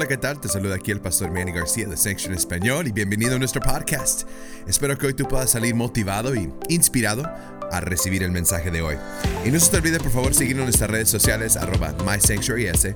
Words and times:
Hola, 0.00 0.08
¿qué 0.08 0.16
tal? 0.16 0.40
Te 0.40 0.48
saluda 0.48 0.76
aquí 0.76 0.92
el 0.92 1.00
pastor 1.02 1.30
Manny 1.30 1.52
García 1.52 1.86
de 1.86 1.94
Section 1.94 2.32
Español 2.32 2.88
y 2.88 2.90
bienvenido 2.90 3.36
a 3.36 3.38
nuestro 3.38 3.60
podcast. 3.60 4.22
Espero 4.66 4.96
que 4.96 5.08
hoy 5.08 5.12
tú 5.12 5.28
puedas 5.28 5.50
salir 5.50 5.74
motivado 5.74 6.34
y 6.34 6.50
inspirado 6.70 7.30
a 7.70 7.80
recibir 7.82 8.22
el 8.22 8.30
mensaje 8.30 8.70
de 8.70 8.80
hoy. 8.80 8.96
Y 9.44 9.50
no 9.50 9.60
se 9.60 9.70
te 9.70 9.76
olvide 9.76 10.00
por 10.00 10.10
favor 10.10 10.32
seguirnos 10.32 10.62
en 10.62 10.66
nuestras 10.68 10.90
redes 10.90 11.10
sociales 11.10 11.54
arroba 11.58 11.94
MySanctuaryS 12.02 12.94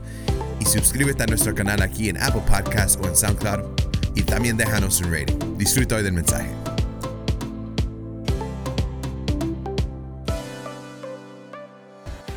y 0.61 0.65
suscríbete 0.65 1.25
a 1.25 1.27
nuestro 1.27 1.55
canal 1.55 1.83
aquí 1.83 2.09
en 2.09 2.17
Apple 2.17 2.41
Podcasts 2.49 2.99
o 3.03 3.07
en 3.07 3.15
SoundCloud 3.15 3.65
y 4.15 4.23
también 4.23 4.57
déjanos 4.57 4.99
un 5.03 5.13
rating. 5.13 5.59
Disfruta 5.59 5.97
hoy 5.97 6.05
del 6.05 6.15
mensaje. 6.15 6.74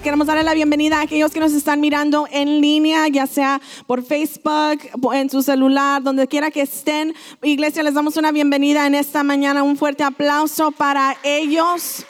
Queremos 0.07 0.27
darle 0.27 0.43
la 0.43 0.53
bienvenida 0.53 0.99
a 0.99 1.01
aquellos 1.01 1.33
que 1.33 1.41
nos 1.41 1.51
están 1.51 1.81
mirando 1.81 2.29
en 2.31 2.61
línea, 2.61 3.09
ya 3.09 3.27
sea 3.27 3.59
por 3.87 4.01
Facebook, 4.01 4.79
en 5.13 5.29
su 5.29 5.43
celular, 5.43 6.01
donde 6.01 6.25
quiera 6.27 6.49
que 6.49 6.61
estén. 6.61 7.13
Iglesia, 7.43 7.83
les 7.83 7.93
damos 7.93 8.15
una 8.15 8.31
bienvenida 8.31 8.87
en 8.87 8.95
esta 8.95 9.21
mañana. 9.23 9.63
Un 9.63 9.75
fuerte 9.75 10.05
aplauso 10.05 10.71
para 10.71 11.17
ellos. 11.23 12.05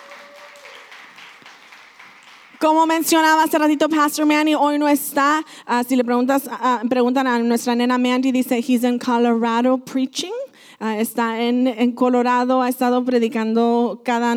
Como 2.60 2.86
mencionaba 2.86 3.42
hace 3.42 3.58
ratito 3.58 3.90
Pastor 3.90 4.28
Manny, 4.28 4.54
hoy 4.54 4.78
no 4.78 4.88
está. 4.88 5.44
Ah, 5.66 5.84
si 5.84 5.96
le 5.96 6.04
preguntas, 6.04 6.48
ah, 6.52 6.84
preguntan 6.88 7.26
a 7.26 7.40
nuestra 7.40 7.74
nena 7.74 7.98
Mandy, 7.98 8.32
dice, 8.32 8.60
he's 8.60 8.84
in 8.84 9.00
Colorado 9.00 9.80
preaching. 9.80 10.38
Ah, 10.80 11.00
está 11.00 11.42
en 11.42 11.92
Colorado, 11.94 12.62
ha 12.62 12.70
estado 12.70 13.04
predicando 13.04 14.04
cada 14.06 14.36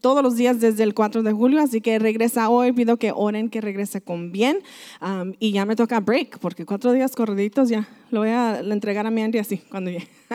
todos 0.00 0.22
los 0.22 0.36
días 0.36 0.60
desde 0.60 0.82
el 0.82 0.94
4 0.94 1.22
de 1.22 1.32
julio, 1.32 1.60
así 1.60 1.80
que 1.80 1.98
regresa 1.98 2.48
hoy, 2.48 2.72
pido 2.72 2.96
que 2.96 3.12
oren 3.14 3.48
que 3.48 3.60
regrese 3.60 4.00
con 4.00 4.32
bien 4.32 4.58
um, 5.00 5.32
y 5.38 5.52
ya 5.52 5.64
me 5.64 5.76
toca 5.76 6.00
break, 6.00 6.38
porque 6.38 6.64
cuatro 6.64 6.92
días 6.92 7.14
corriditos 7.14 7.68
ya 7.68 7.88
lo 8.10 8.20
voy 8.20 8.30
a 8.30 8.60
entregar 8.60 9.06
a 9.06 9.10
mi 9.10 9.22
Andy 9.22 9.38
así 9.38 9.58
cuando 9.58 9.90
llegue. 9.90 10.08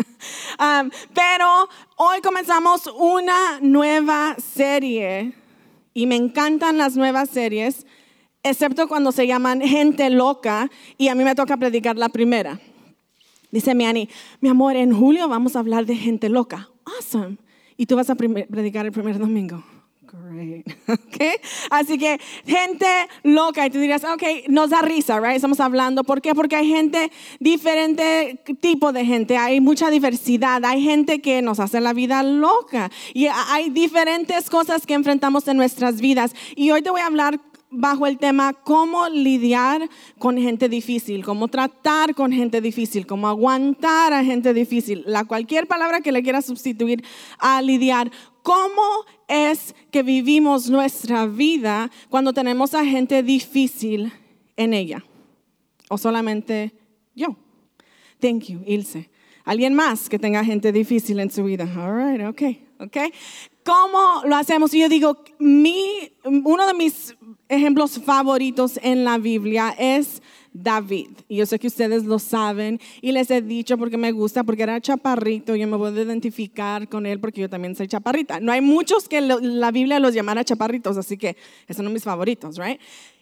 um, 0.59 0.89
pero 1.13 1.47
hoy 1.97 2.21
comenzamos 2.21 2.87
una 2.97 3.59
nueva 3.61 4.35
serie 4.35 5.33
y 5.93 6.07
me 6.07 6.15
encantan 6.15 6.77
las 6.77 6.95
nuevas 6.95 7.29
series, 7.29 7.85
excepto 8.43 8.87
cuando 8.87 9.11
se 9.11 9.27
llaman 9.27 9.61
gente 9.61 10.09
loca 10.09 10.69
y 10.97 11.09
a 11.09 11.15
mí 11.15 11.23
me 11.23 11.35
toca 11.35 11.57
predicar 11.57 11.97
la 11.97 12.09
primera. 12.09 12.59
Dice 13.51 13.75
mi 13.75 13.85
Annie, 13.85 14.09
mi 14.39 14.49
amor, 14.49 14.77
en 14.77 14.93
julio 14.93 15.27
vamos 15.27 15.55
a 15.55 15.59
hablar 15.59 15.85
de 15.85 15.95
gente 15.95 16.29
loca. 16.29 16.69
Awesome 16.85 17.37
y 17.81 17.87
tú 17.87 17.95
vas 17.95 18.11
a 18.11 18.15
predicar 18.15 18.85
el 18.85 18.91
primer 18.91 19.17
domingo. 19.17 19.63
Great. 20.03 20.67
Okay? 20.87 21.37
Así 21.71 21.97
que 21.97 22.19
gente 22.45 22.85
loca, 23.23 23.65
y 23.65 23.71
tú 23.71 23.79
dirías, 23.79 24.03
ok, 24.03 24.49
nos 24.49 24.69
da 24.69 24.83
risa, 24.83 25.19
right? 25.19 25.35
Estamos 25.35 25.59
hablando, 25.59 26.03
¿por 26.03 26.21
qué? 26.21 26.35
Porque 26.35 26.55
hay 26.55 26.67
gente, 26.67 27.11
diferente 27.39 28.39
tipo 28.59 28.93
de 28.93 29.03
gente, 29.03 29.37
hay 29.37 29.61
mucha 29.61 29.89
diversidad, 29.89 30.63
hay 30.63 30.83
gente 30.83 31.21
que 31.21 31.41
nos 31.41 31.59
hace 31.59 31.81
la 31.81 31.93
vida 31.93 32.21
loca 32.21 32.91
y 33.15 33.25
hay 33.27 33.71
diferentes 33.71 34.51
cosas 34.51 34.85
que 34.85 34.93
enfrentamos 34.93 35.47
en 35.47 35.57
nuestras 35.57 36.01
vidas. 36.01 36.35
Y 36.55 36.69
hoy 36.69 36.83
te 36.83 36.91
voy 36.91 37.01
a 37.01 37.07
hablar 37.07 37.39
bajo 37.71 38.05
el 38.05 38.17
tema 38.17 38.53
cómo 38.53 39.07
lidiar 39.09 39.89
con 40.19 40.37
gente 40.37 40.69
difícil, 40.69 41.23
cómo 41.23 41.47
tratar 41.47 42.13
con 42.13 42.31
gente 42.31 42.61
difícil, 42.61 43.07
cómo 43.07 43.27
aguantar 43.27 44.13
a 44.13 44.23
gente 44.23 44.53
difícil, 44.53 45.03
la 45.07 45.23
cualquier 45.23 45.67
palabra 45.67 46.01
que 46.01 46.11
le 46.11 46.21
quiera 46.21 46.41
sustituir 46.41 47.03
a 47.39 47.61
lidiar. 47.61 48.11
¿Cómo 48.43 49.05
es 49.27 49.75
que 49.91 50.03
vivimos 50.03 50.69
nuestra 50.69 51.25
vida 51.25 51.89
cuando 52.09 52.33
tenemos 52.33 52.73
a 52.73 52.83
gente 52.85 53.23
difícil 53.23 54.11
en 54.57 54.73
ella? 54.73 55.03
¿O 55.89 55.97
solamente 55.97 56.73
yo? 57.15 57.37
Thank 58.19 58.45
you, 58.45 58.61
Ilse. 58.65 59.09
¿Alguien 59.43 59.73
más 59.73 60.09
que 60.09 60.19
tenga 60.19 60.43
gente 60.43 60.71
difícil 60.71 61.19
en 61.19 61.31
su 61.31 61.43
vida? 61.43 61.63
All 61.63 61.95
right, 61.95 62.27
okay, 62.27 62.67
okay. 62.79 63.11
¿Cómo 63.63 64.21
lo 64.25 64.35
hacemos? 64.35 64.71
yo 64.71 64.89
digo, 64.89 65.23
mi, 65.39 66.13
uno 66.23 66.65
de 66.67 66.73
mis 66.73 67.15
ejemplos 67.51 67.99
favoritos 67.99 68.79
en 68.81 69.03
la 69.03 69.17
Biblia 69.17 69.75
es 69.77 70.21
David. 70.53 71.09
Y 71.27 71.37
yo 71.37 71.45
sé 71.45 71.59
que 71.59 71.67
ustedes 71.67 72.05
lo 72.05 72.17
saben 72.17 72.79
y 73.01 73.11
les 73.11 73.29
he 73.29 73.41
dicho 73.41 73.77
porque 73.77 73.97
me 73.97 74.11
gusta, 74.11 74.43
porque 74.43 74.63
era 74.63 74.79
chaparrito, 74.79 75.55
yo 75.55 75.67
me 75.67 75.75
a 75.85 75.91
identificar 75.91 76.87
con 76.87 77.05
él 77.05 77.19
porque 77.19 77.41
yo 77.41 77.49
también 77.49 77.75
soy 77.75 77.87
chaparrita. 77.87 78.39
No 78.39 78.51
hay 78.51 78.61
muchos 78.61 79.09
que 79.09 79.21
la 79.21 79.71
Biblia 79.71 79.99
los 79.99 80.13
llamara 80.13 80.43
chaparritos, 80.43 80.97
así 80.97 81.17
que 81.17 81.35
esos 81.67 81.83
son 81.83 81.93
mis 81.93 82.03
favoritos, 82.03 82.57
right? 82.57 82.79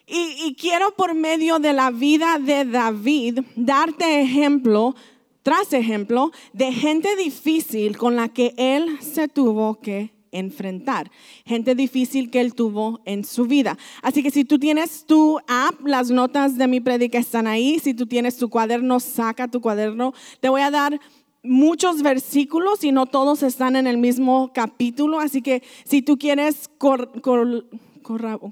Y 0.07 0.55
quiero 0.55 0.95
por 0.95 1.13
medio 1.13 1.59
de 1.59 1.73
la 1.73 1.91
vida 1.91 2.39
de 2.39 2.65
David 2.65 3.41
darte 3.55 4.21
ejemplo 4.21 4.95
tras 5.43 5.71
ejemplo 5.73 6.31
de 6.53 6.71
gente 6.71 7.15
difícil 7.15 7.97
con 7.97 8.15
la 8.15 8.29
que 8.29 8.53
él 8.57 8.97
se 9.01 9.27
tuvo 9.27 9.79
que 9.79 10.18
enfrentar, 10.31 11.11
gente 11.45 11.75
difícil 11.75 12.29
que 12.29 12.41
él 12.41 12.53
tuvo 12.53 13.01
en 13.05 13.23
su 13.23 13.45
vida. 13.45 13.77
Así 14.01 14.23
que 14.23 14.31
si 14.31 14.45
tú 14.45 14.59
tienes 14.59 15.05
tu 15.05 15.39
app, 15.47 15.85
las 15.85 16.09
notas 16.11 16.57
de 16.57 16.67
mi 16.67 16.79
predica 16.79 17.17
están 17.17 17.47
ahí, 17.47 17.79
si 17.79 17.93
tú 17.93 18.05
tienes 18.05 18.37
tu 18.37 18.49
cuaderno, 18.49 18.99
saca 18.99 19.47
tu 19.47 19.61
cuaderno. 19.61 20.13
Te 20.39 20.49
voy 20.49 20.61
a 20.61 20.71
dar 20.71 20.99
muchos 21.43 22.01
versículos 22.01 22.83
y 22.83 22.91
no 22.91 23.05
todos 23.05 23.43
están 23.43 23.75
en 23.75 23.87
el 23.87 23.97
mismo 23.97 24.51
capítulo, 24.53 25.19
así 25.19 25.41
que 25.41 25.63
si 25.85 26.01
tú 26.01 26.17
quieres 26.17 26.69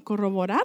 corroborar, 0.04 0.64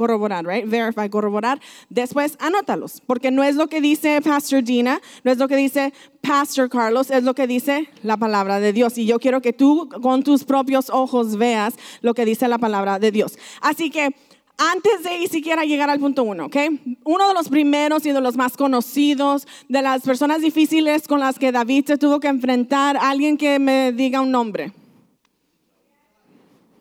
corroborar, 0.00 0.46
right? 0.46 0.66
Verify, 0.66 1.10
corroborar. 1.10 1.60
Después 1.90 2.38
anótalos, 2.40 3.02
porque 3.06 3.30
no 3.30 3.44
es 3.44 3.54
lo 3.54 3.68
que 3.68 3.82
dice 3.82 4.22
Pastor 4.22 4.64
Dina, 4.64 4.98
no 5.24 5.30
es 5.30 5.36
lo 5.36 5.46
que 5.46 5.56
dice 5.56 5.92
Pastor 6.22 6.70
Carlos, 6.70 7.10
es 7.10 7.22
lo 7.22 7.34
que 7.34 7.46
dice 7.46 7.86
la 8.02 8.16
palabra 8.16 8.60
de 8.60 8.72
Dios. 8.72 8.96
Y 8.96 9.04
yo 9.04 9.18
quiero 9.18 9.42
que 9.42 9.52
tú 9.52 9.90
con 10.00 10.22
tus 10.22 10.44
propios 10.44 10.88
ojos 10.88 11.36
veas 11.36 11.74
lo 12.00 12.14
que 12.14 12.24
dice 12.24 12.48
la 12.48 12.56
palabra 12.56 12.98
de 12.98 13.12
Dios. 13.12 13.38
Así 13.60 13.90
que 13.90 14.14
antes 14.56 15.02
de 15.02 15.28
siquiera 15.28 15.64
llegar 15.64 15.90
al 15.90 16.00
punto 16.00 16.22
uno, 16.22 16.46
¿ok? 16.46 16.56
Uno 17.04 17.28
de 17.28 17.34
los 17.34 17.50
primeros 17.50 18.06
y 18.06 18.12
de 18.12 18.22
los 18.22 18.38
más 18.38 18.56
conocidos, 18.56 19.46
de 19.68 19.82
las 19.82 20.00
personas 20.00 20.40
difíciles 20.40 21.06
con 21.06 21.20
las 21.20 21.38
que 21.38 21.52
David 21.52 21.84
se 21.88 21.98
tuvo 21.98 22.20
que 22.20 22.28
enfrentar, 22.28 22.96
alguien 22.96 23.36
que 23.36 23.58
me 23.58 23.92
diga 23.92 24.22
un 24.22 24.30
nombre. 24.30 24.72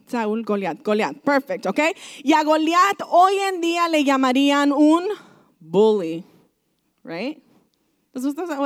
Saúl, 0.09 0.43
Goliat, 0.43 0.81
Goliat, 0.83 1.17
perfect, 1.17 1.65
¿ok? 1.65 1.79
Y 2.23 2.33
a 2.33 2.43
Goliat 2.43 3.01
hoy 3.09 3.33
en 3.53 3.61
día 3.61 3.87
le 3.87 4.03
llamarían 4.03 4.71
un 4.71 5.05
bully, 5.59 6.23
right? 7.03 7.43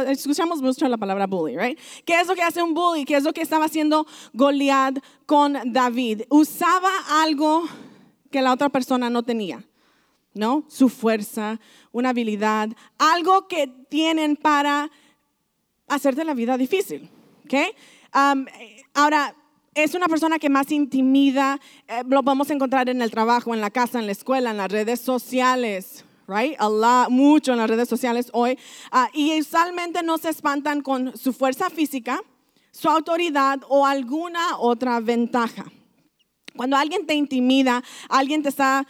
escuchamos 0.07 0.61
mucho 0.61 0.87
la 0.87 0.97
palabra 0.97 1.27
bully, 1.27 1.57
right? 1.57 1.79
¿Qué 2.05 2.19
es 2.19 2.27
lo 2.27 2.35
que 2.35 2.41
hace 2.41 2.63
un 2.63 2.73
bully? 2.73 3.05
¿Qué 3.05 3.15
es 3.15 3.23
lo 3.23 3.33
que 3.33 3.41
estaba 3.41 3.65
haciendo 3.65 4.07
Goliat 4.33 4.99
con 5.25 5.57
David? 5.65 6.23
Usaba 6.29 6.89
algo 7.21 7.63
que 8.31 8.41
la 8.41 8.53
otra 8.53 8.69
persona 8.69 9.09
no 9.09 9.23
tenía, 9.23 9.63
¿no? 10.33 10.63
Su 10.67 10.89
fuerza, 10.89 11.59
una 11.91 12.09
habilidad, 12.09 12.69
algo 12.97 13.47
que 13.47 13.67
tienen 13.89 14.35
para 14.35 14.89
hacerte 15.87 16.23
la 16.23 16.33
vida 16.33 16.57
difícil, 16.57 17.09
¿ok? 17.45 17.53
Um, 18.15 18.45
ahora, 18.93 19.35
es 19.75 19.95
una 19.95 20.07
persona 20.07 20.39
que 20.39 20.49
más 20.49 20.71
intimida, 20.71 21.59
eh, 21.87 22.03
lo 22.07 22.23
podemos 22.23 22.49
encontrar 22.49 22.89
en 22.89 23.01
el 23.01 23.11
trabajo, 23.11 23.53
en 23.53 23.61
la 23.61 23.71
casa, 23.71 23.99
en 23.99 24.05
la 24.05 24.11
escuela, 24.11 24.51
en 24.51 24.57
las 24.57 24.71
redes 24.71 24.99
sociales, 24.99 26.05
right? 26.27 26.55
A 26.59 27.07
mucho 27.09 27.51
en 27.51 27.57
las 27.57 27.69
redes 27.69 27.89
sociales 27.89 28.29
hoy. 28.33 28.57
Ah, 28.91 29.09
y 29.13 29.39
usualmente 29.39 30.03
no 30.03 30.17
se 30.17 30.29
espantan 30.29 30.81
con 30.81 31.17
su 31.17 31.33
fuerza 31.33 31.69
física, 31.69 32.21
su 32.71 32.89
autoridad 32.89 33.61
o 33.67 33.85
alguna 33.85 34.57
otra 34.57 34.99
ventaja. 34.99 35.65
Cuando 36.55 36.77
alguien 36.77 37.05
te 37.05 37.15
intimida, 37.15 37.83
alguien 38.09 38.43
te 38.43 38.49
está 38.49 38.87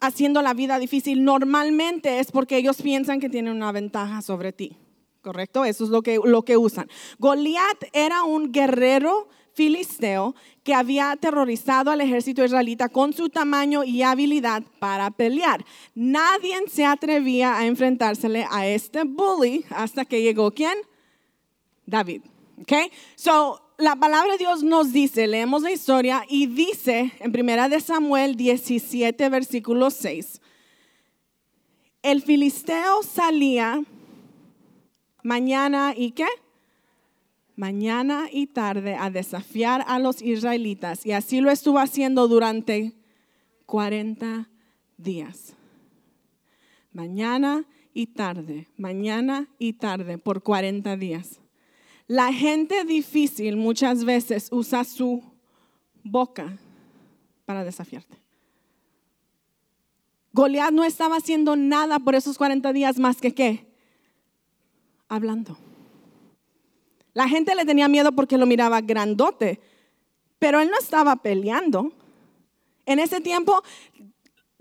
haciendo 0.00 0.42
la 0.42 0.54
vida 0.54 0.78
difícil, 0.78 1.24
normalmente 1.24 2.20
es 2.20 2.30
porque 2.30 2.56
ellos 2.56 2.80
piensan 2.82 3.18
que 3.18 3.28
tienen 3.28 3.56
una 3.56 3.72
ventaja 3.72 4.22
sobre 4.22 4.52
ti. 4.52 4.76
¿Correcto? 5.22 5.64
Eso 5.64 5.84
es 5.84 5.90
lo 5.90 6.02
que, 6.02 6.20
lo 6.22 6.44
que 6.44 6.56
usan. 6.56 6.88
Goliat 7.18 7.84
era 7.92 8.22
un 8.22 8.52
guerrero 8.52 9.28
filisteo 9.58 10.36
que 10.62 10.72
había 10.72 11.10
aterrorizado 11.10 11.90
al 11.90 12.00
ejército 12.00 12.44
israelita 12.44 12.88
con 12.88 13.12
su 13.12 13.28
tamaño 13.28 13.82
y 13.82 14.02
habilidad 14.02 14.62
para 14.78 15.10
pelear. 15.10 15.64
Nadie 15.96 16.54
se 16.68 16.84
atrevía 16.84 17.56
a 17.56 17.66
enfrentársele 17.66 18.46
a 18.48 18.68
este 18.68 19.02
bully 19.02 19.64
hasta 19.70 20.04
que 20.04 20.22
llegó 20.22 20.52
quién? 20.52 20.78
David. 21.86 22.22
Okay? 22.62 22.92
So, 23.16 23.60
la 23.78 23.96
palabra 23.96 24.32
de 24.32 24.38
Dios 24.38 24.62
nos 24.62 24.92
dice, 24.92 25.26
leemos 25.26 25.62
la 25.62 25.72
historia 25.72 26.24
y 26.28 26.46
dice 26.46 27.12
en 27.18 27.32
primera 27.32 27.68
de 27.68 27.80
Samuel 27.80 28.36
17 28.36 29.28
versículo 29.28 29.90
6. 29.90 30.40
El 32.02 32.22
filisteo 32.22 33.02
salía 33.02 33.82
mañana 35.24 35.94
y 35.96 36.12
qué? 36.12 36.28
Mañana 37.58 38.28
y 38.32 38.46
tarde 38.46 38.94
a 38.94 39.10
desafiar 39.10 39.84
a 39.88 39.98
los 39.98 40.22
israelitas. 40.22 41.04
Y 41.04 41.10
así 41.10 41.40
lo 41.40 41.50
estuvo 41.50 41.80
haciendo 41.80 42.28
durante 42.28 42.94
40 43.66 44.48
días. 44.96 45.54
Mañana 46.92 47.66
y 47.92 48.06
tarde, 48.06 48.68
mañana 48.76 49.48
y 49.58 49.72
tarde, 49.72 50.18
por 50.18 50.42
40 50.44 50.96
días. 50.96 51.40
La 52.06 52.32
gente 52.32 52.84
difícil 52.84 53.56
muchas 53.56 54.04
veces 54.04 54.48
usa 54.52 54.84
su 54.84 55.24
boca 56.04 56.56
para 57.44 57.64
desafiarte. 57.64 58.16
Goliat 60.32 60.70
no 60.70 60.84
estaba 60.84 61.16
haciendo 61.16 61.56
nada 61.56 61.98
por 61.98 62.14
esos 62.14 62.38
40 62.38 62.72
días 62.72 63.00
más 63.00 63.20
que 63.20 63.34
qué? 63.34 63.66
Hablando. 65.08 65.58
La 67.18 67.28
gente 67.28 67.56
le 67.56 67.64
tenía 67.64 67.88
miedo 67.88 68.12
porque 68.12 68.38
lo 68.38 68.46
miraba 68.46 68.80
grandote, 68.80 69.58
pero 70.38 70.60
él 70.60 70.70
no 70.70 70.78
estaba 70.78 71.16
peleando. 71.16 71.92
En 72.86 73.00
ese 73.00 73.20
tiempo 73.20 73.60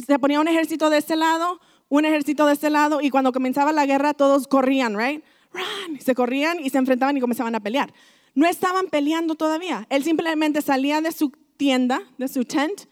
se 0.04 0.18
ponía 0.18 0.40
un 0.40 0.48
ejército 0.48 0.90
de 0.90 0.98
este 0.98 1.16
lado, 1.16 1.60
un 1.88 2.06
ejército 2.06 2.48
de 2.48 2.54
este 2.54 2.72
lado, 2.72 3.00
y 3.00 3.12
cuando 3.12 3.32
comenzaba 3.32 3.72
la 3.74 3.86
guerra 3.86 4.16
todos 4.16 4.48
corrían, 4.48 4.98
right? 4.98 5.24
Run. 5.54 6.02
Se 6.02 6.16
corrían 6.16 6.60
y 6.60 6.72
se 6.72 6.80
enfrentaban 6.80 7.16
y 7.16 7.20
comenzaban 7.20 7.54
a 7.54 7.60
pelear. 7.60 7.94
No 8.34 8.48
estaban 8.48 8.88
peleando 8.88 9.36
todavía. 9.36 9.86
Él 9.92 10.04
simplemente 10.04 10.64
salía 10.64 11.00
de 11.00 11.12
su 11.12 11.30
tienda, 11.58 12.02
de 12.18 12.28
su 12.28 12.44
tent, 12.44 12.86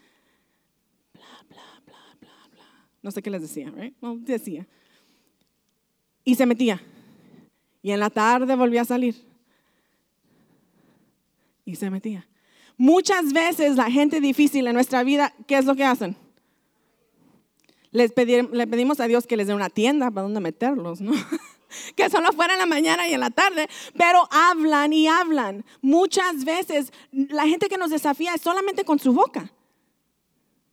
bla, 1.11 1.23
bla, 1.49 1.63
bla, 1.87 2.17
bla, 2.19 2.49
bla. 2.51 2.87
No 3.01 3.09
sé 3.09 3.23
qué 3.23 3.31
les 3.31 3.41
decía, 3.41 3.71
right? 3.75 3.95
No, 3.99 4.15
decía. 4.15 4.67
Y 6.23 6.35
se 6.35 6.45
metía. 6.45 6.83
Y 7.81 7.89
en 7.89 7.99
la 7.99 8.11
tarde 8.11 8.55
volvía 8.55 8.83
a 8.83 8.85
salir. 8.85 9.25
Y 11.65 11.75
se 11.75 11.89
metía. 11.89 12.27
Muchas 12.77 13.33
veces 13.33 13.75
la 13.75 13.89
gente 13.89 14.21
difícil 14.21 14.67
en 14.67 14.73
nuestra 14.73 15.03
vida, 15.03 15.33
¿qué 15.47 15.57
es 15.57 15.65
lo 15.65 15.75
que 15.75 15.83
hacen? 15.83 16.15
Les 17.91 18.11
le 18.15 18.67
pedimos 18.67 18.99
a 18.99 19.07
Dios 19.07 19.25
que 19.25 19.37
les 19.37 19.47
dé 19.47 19.53
una 19.53 19.69
tienda 19.69 20.11
para 20.11 20.23
donde 20.23 20.41
meterlos, 20.41 21.01
¿no? 21.01 21.13
que 21.95 22.09
solo 22.09 22.31
fuera 22.33 22.53
en 22.53 22.59
la 22.59 22.65
mañana 22.65 23.07
y 23.07 23.13
en 23.13 23.21
la 23.21 23.29
tarde, 23.29 23.69
pero 23.97 24.27
hablan 24.31 24.93
y 24.93 25.07
hablan. 25.07 25.65
Muchas 25.81 26.43
veces 26.43 26.91
la 27.11 27.47
gente 27.47 27.67
que 27.67 27.77
nos 27.77 27.91
desafía 27.91 28.33
es 28.33 28.41
solamente 28.41 28.83
con 28.83 28.99
su 28.99 29.13
boca. 29.13 29.51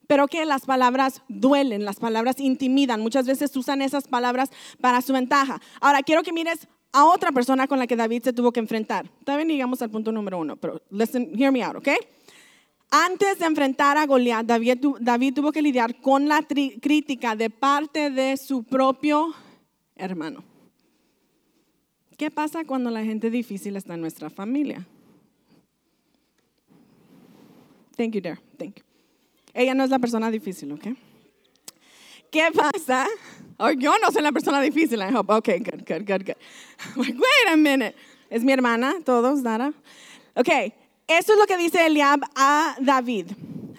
Pero 0.08 0.26
que 0.26 0.44
las 0.44 0.66
palabras 0.66 1.22
duelen, 1.28 1.84
las 1.84 2.00
palabras 2.00 2.38
intimidan. 2.38 3.00
Muchas 3.00 3.26
veces 3.26 3.56
usan 3.56 3.80
esas 3.80 4.08
palabras 4.08 4.50
para 4.80 5.00
su 5.00 5.12
ventaja. 5.12 5.60
Ahora 5.80 6.02
quiero 6.02 6.22
que 6.22 6.32
mires 6.32 6.68
a 6.92 7.06
otra 7.06 7.32
persona 7.32 7.66
con 7.66 7.78
la 7.78 7.86
que 7.86 7.96
David 7.96 8.22
se 8.22 8.32
tuvo 8.32 8.52
que 8.52 8.60
enfrentar. 8.60 9.08
También 9.24 9.48
llegamos 9.48 9.80
al 9.82 9.90
punto 9.90 10.12
número 10.12 10.38
uno, 10.38 10.56
pero 10.56 10.80
listen, 10.90 11.32
hear 11.38 11.50
me 11.50 11.62
out, 11.62 11.76
¿ok? 11.76 11.88
Antes 12.90 13.38
de 13.38 13.46
enfrentar 13.46 13.96
a 13.96 14.04
Goliat, 14.04 14.44
David, 14.44 15.34
tuvo 15.34 15.50
que 15.50 15.62
lidiar 15.62 16.00
con 16.02 16.28
la 16.28 16.42
crítica 16.42 17.34
de 17.34 17.48
parte 17.48 18.10
de 18.10 18.36
su 18.36 18.64
propio 18.64 19.34
hermano. 19.96 20.44
¿Qué 22.18 22.30
pasa 22.30 22.64
cuando 22.66 22.90
la 22.90 23.02
gente 23.02 23.30
difícil 23.30 23.76
está 23.76 23.94
en 23.94 24.02
nuestra 24.02 24.28
familia? 24.28 24.86
Thank 27.96 28.12
you, 28.12 28.20
dear. 28.20 28.38
Thank 28.58 28.76
you. 28.76 28.84
Ella 29.54 29.74
no 29.74 29.84
es 29.84 29.90
la 29.90 29.98
persona 29.98 30.30
difícil, 30.30 30.72
¿ok? 30.72 30.88
¿Qué 32.32 32.48
pasa? 32.50 33.06
Yo 33.76 33.92
no 33.98 34.10
soy 34.10 34.22
la 34.22 34.32
persona 34.32 34.58
difícil, 34.62 34.98
I 35.00 35.14
hope. 35.14 35.30
Okay, 35.30 35.58
good, 35.58 35.84
good, 35.86 36.06
good, 36.06 36.24
good. 36.24 36.36
Wait 36.96 37.48
a 37.52 37.56
minute. 37.56 37.94
Es 38.30 38.42
mi 38.42 38.52
hermana, 38.52 38.94
todos, 39.04 39.42
Dara. 39.42 39.74
Ok, 40.34 40.48
eso 41.08 41.32
es 41.34 41.38
lo 41.38 41.44
que 41.46 41.58
dice 41.58 41.84
Eliab 41.84 42.22
a 42.34 42.74
David. 42.80 43.32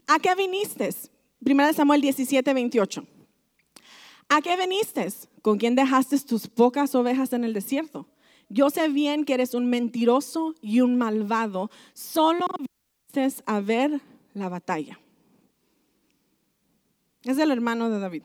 ¿A 0.05 0.19
qué 0.19 0.35
viniste? 0.35 0.88
Primera 1.44 1.73
Samuel 1.73 2.01
17, 2.01 2.53
28. 2.53 3.03
¿A 4.29 4.41
qué 4.41 4.55
viniste? 4.55 5.07
¿Con 5.41 5.57
quién 5.57 5.73
dejaste 5.73 6.19
tus 6.19 6.47
pocas 6.47 6.94
ovejas 6.94 7.33
en 7.33 7.44
el 7.45 7.53
desierto? 7.53 8.07
Yo 8.50 8.69
sé 8.69 8.88
bien 8.88 9.25
que 9.25 9.33
eres 9.33 9.55
un 9.55 9.67
mentiroso 9.67 10.53
y 10.61 10.81
un 10.81 11.00
malvado. 11.00 11.71
Solo 11.94 12.45
viniste 12.59 13.44
a 13.47 13.61
ver 13.61 14.00
la 14.35 14.47
batalla. 14.47 15.00
Es 17.23 17.39
el 17.39 17.50
hermano 17.50 17.89
de 17.89 18.00
David 18.00 18.23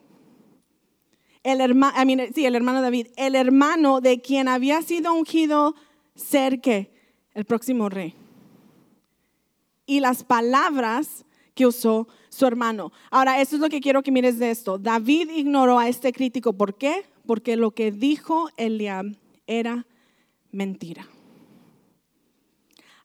el 1.49 1.63
hermano, 1.63 1.97
sí, 2.35 2.45
el 2.45 2.55
hermano 2.55 2.83
David, 2.83 3.07
el 3.17 3.35
hermano 3.35 4.03
de 4.03 4.21
quien 4.21 4.49
había 4.49 4.83
sido 4.83 5.15
ungido 5.15 5.75
ser 6.15 6.61
que 6.61 6.93
el 7.33 7.47
próximo 7.47 7.89
rey. 7.89 8.15
Y 9.87 10.01
las 10.01 10.25
palabras 10.25 11.25
que 11.55 11.67
usó 11.67 12.07
su 12.29 12.45
hermano. 12.45 12.93
Ahora, 13.11 13.41
eso 13.41 13.57
es 13.57 13.63
lo 13.63 13.71
que 13.71 13.81
quiero 13.81 14.03
que 14.03 14.13
mires 14.13 14.39
de 14.39 14.51
esto. 14.51 14.77
David 14.77 15.31
ignoró 15.31 15.79
a 15.79 15.89
este 15.89 16.13
crítico. 16.13 16.53
¿Por 16.53 16.77
qué? 16.77 17.07
Porque 17.27 17.57
lo 17.57 17.71
que 17.71 17.93
dijo 17.93 18.51
Eliab 18.59 19.17
era 19.47 19.87
mentira. 20.53 21.09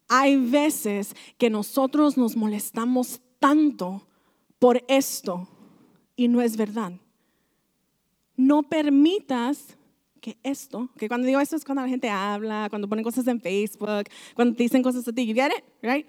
Hay 0.10 0.36
veces 0.36 1.16
que 1.38 1.50
nosotros 1.50 2.18
nos 2.18 2.36
molestamos 2.36 3.22
tanto 3.40 4.06
por 4.60 4.84
esto 4.90 5.48
y 6.18 6.28
no 6.28 6.42
es 6.42 6.58
verdad 6.58 6.94
no 8.36 8.64
permitas 8.64 9.78
que 10.22 10.38
esto, 10.42 10.90
que 10.98 11.08
cuando 11.08 11.28
digo 11.28 11.40
esto 11.40 11.56
es 11.56 11.66
cuando 11.66 11.82
la 11.82 11.90
gente 11.90 12.10
habla, 12.10 12.68
cuando 12.70 12.88
ponen 12.88 13.04
cosas 13.04 13.28
en 13.28 13.42
Facebook, 13.42 14.06
cuando 14.36 14.56
te 14.56 14.64
dicen 14.64 14.82
cosas 14.82 15.08
a 15.08 15.12
ti, 15.12 15.26
you 15.26 15.34
get 15.34 15.52
it, 15.52 15.64
right? 15.82 16.08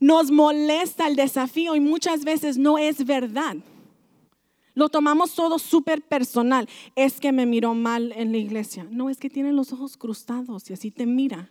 Nos 0.00 0.30
molesta 0.30 1.06
el 1.06 1.16
desafío 1.16 1.76
y 1.76 1.80
muchas 1.80 2.24
veces 2.24 2.58
no 2.58 2.78
es 2.78 3.04
verdad. 3.04 3.56
Lo 4.74 4.88
tomamos 4.88 5.34
todo 5.34 5.58
súper 5.58 6.02
personal. 6.02 6.68
Es 6.96 7.20
que 7.20 7.30
me 7.30 7.46
miró 7.46 7.74
mal 7.74 8.12
en 8.16 8.32
la 8.32 8.38
iglesia. 8.38 8.86
No, 8.90 9.10
es 9.10 9.18
que 9.18 9.28
tiene 9.28 9.52
los 9.52 9.72
ojos 9.72 9.96
cruzados 9.96 10.68
y 10.70 10.72
así 10.72 10.90
te 10.90 11.06
mira. 11.06 11.50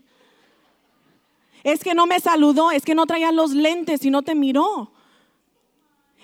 Es 1.64 1.84
que 1.84 1.94
no 1.94 2.08
me 2.08 2.20
saludó, 2.20 2.72
es 2.72 2.84
que 2.84 2.96
no 2.96 3.06
traía 3.06 3.32
los 3.32 3.52
lentes 3.52 4.04
y 4.04 4.10
no 4.10 4.24
te 4.24 4.34
miró 4.34 4.92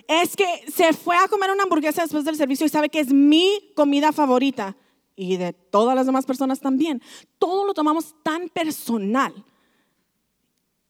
es 0.08 0.36
que 0.36 0.66
se 0.72 0.94
fue 0.94 1.18
a 1.18 1.28
comer 1.28 1.52
una 1.52 1.64
hamburguesa 1.64 2.02
después 2.02 2.24
del 2.26 2.38
servicio 2.38 2.66
y 2.66 2.70
sabe 2.70 2.90
que 2.90 3.00
es 3.00 3.12
mi 3.12 3.72
comida 3.76 4.12
favorita 4.12 4.78
y 5.16 5.38
de 5.38 5.54
todas 5.54 5.96
las 5.96 6.06
demás 6.06 6.26
personas 6.26 6.60
también. 6.60 7.02
Todo 7.40 7.66
lo 7.66 7.74
tomamos 7.74 8.16
tan 8.24 8.50
personal. 8.50 9.34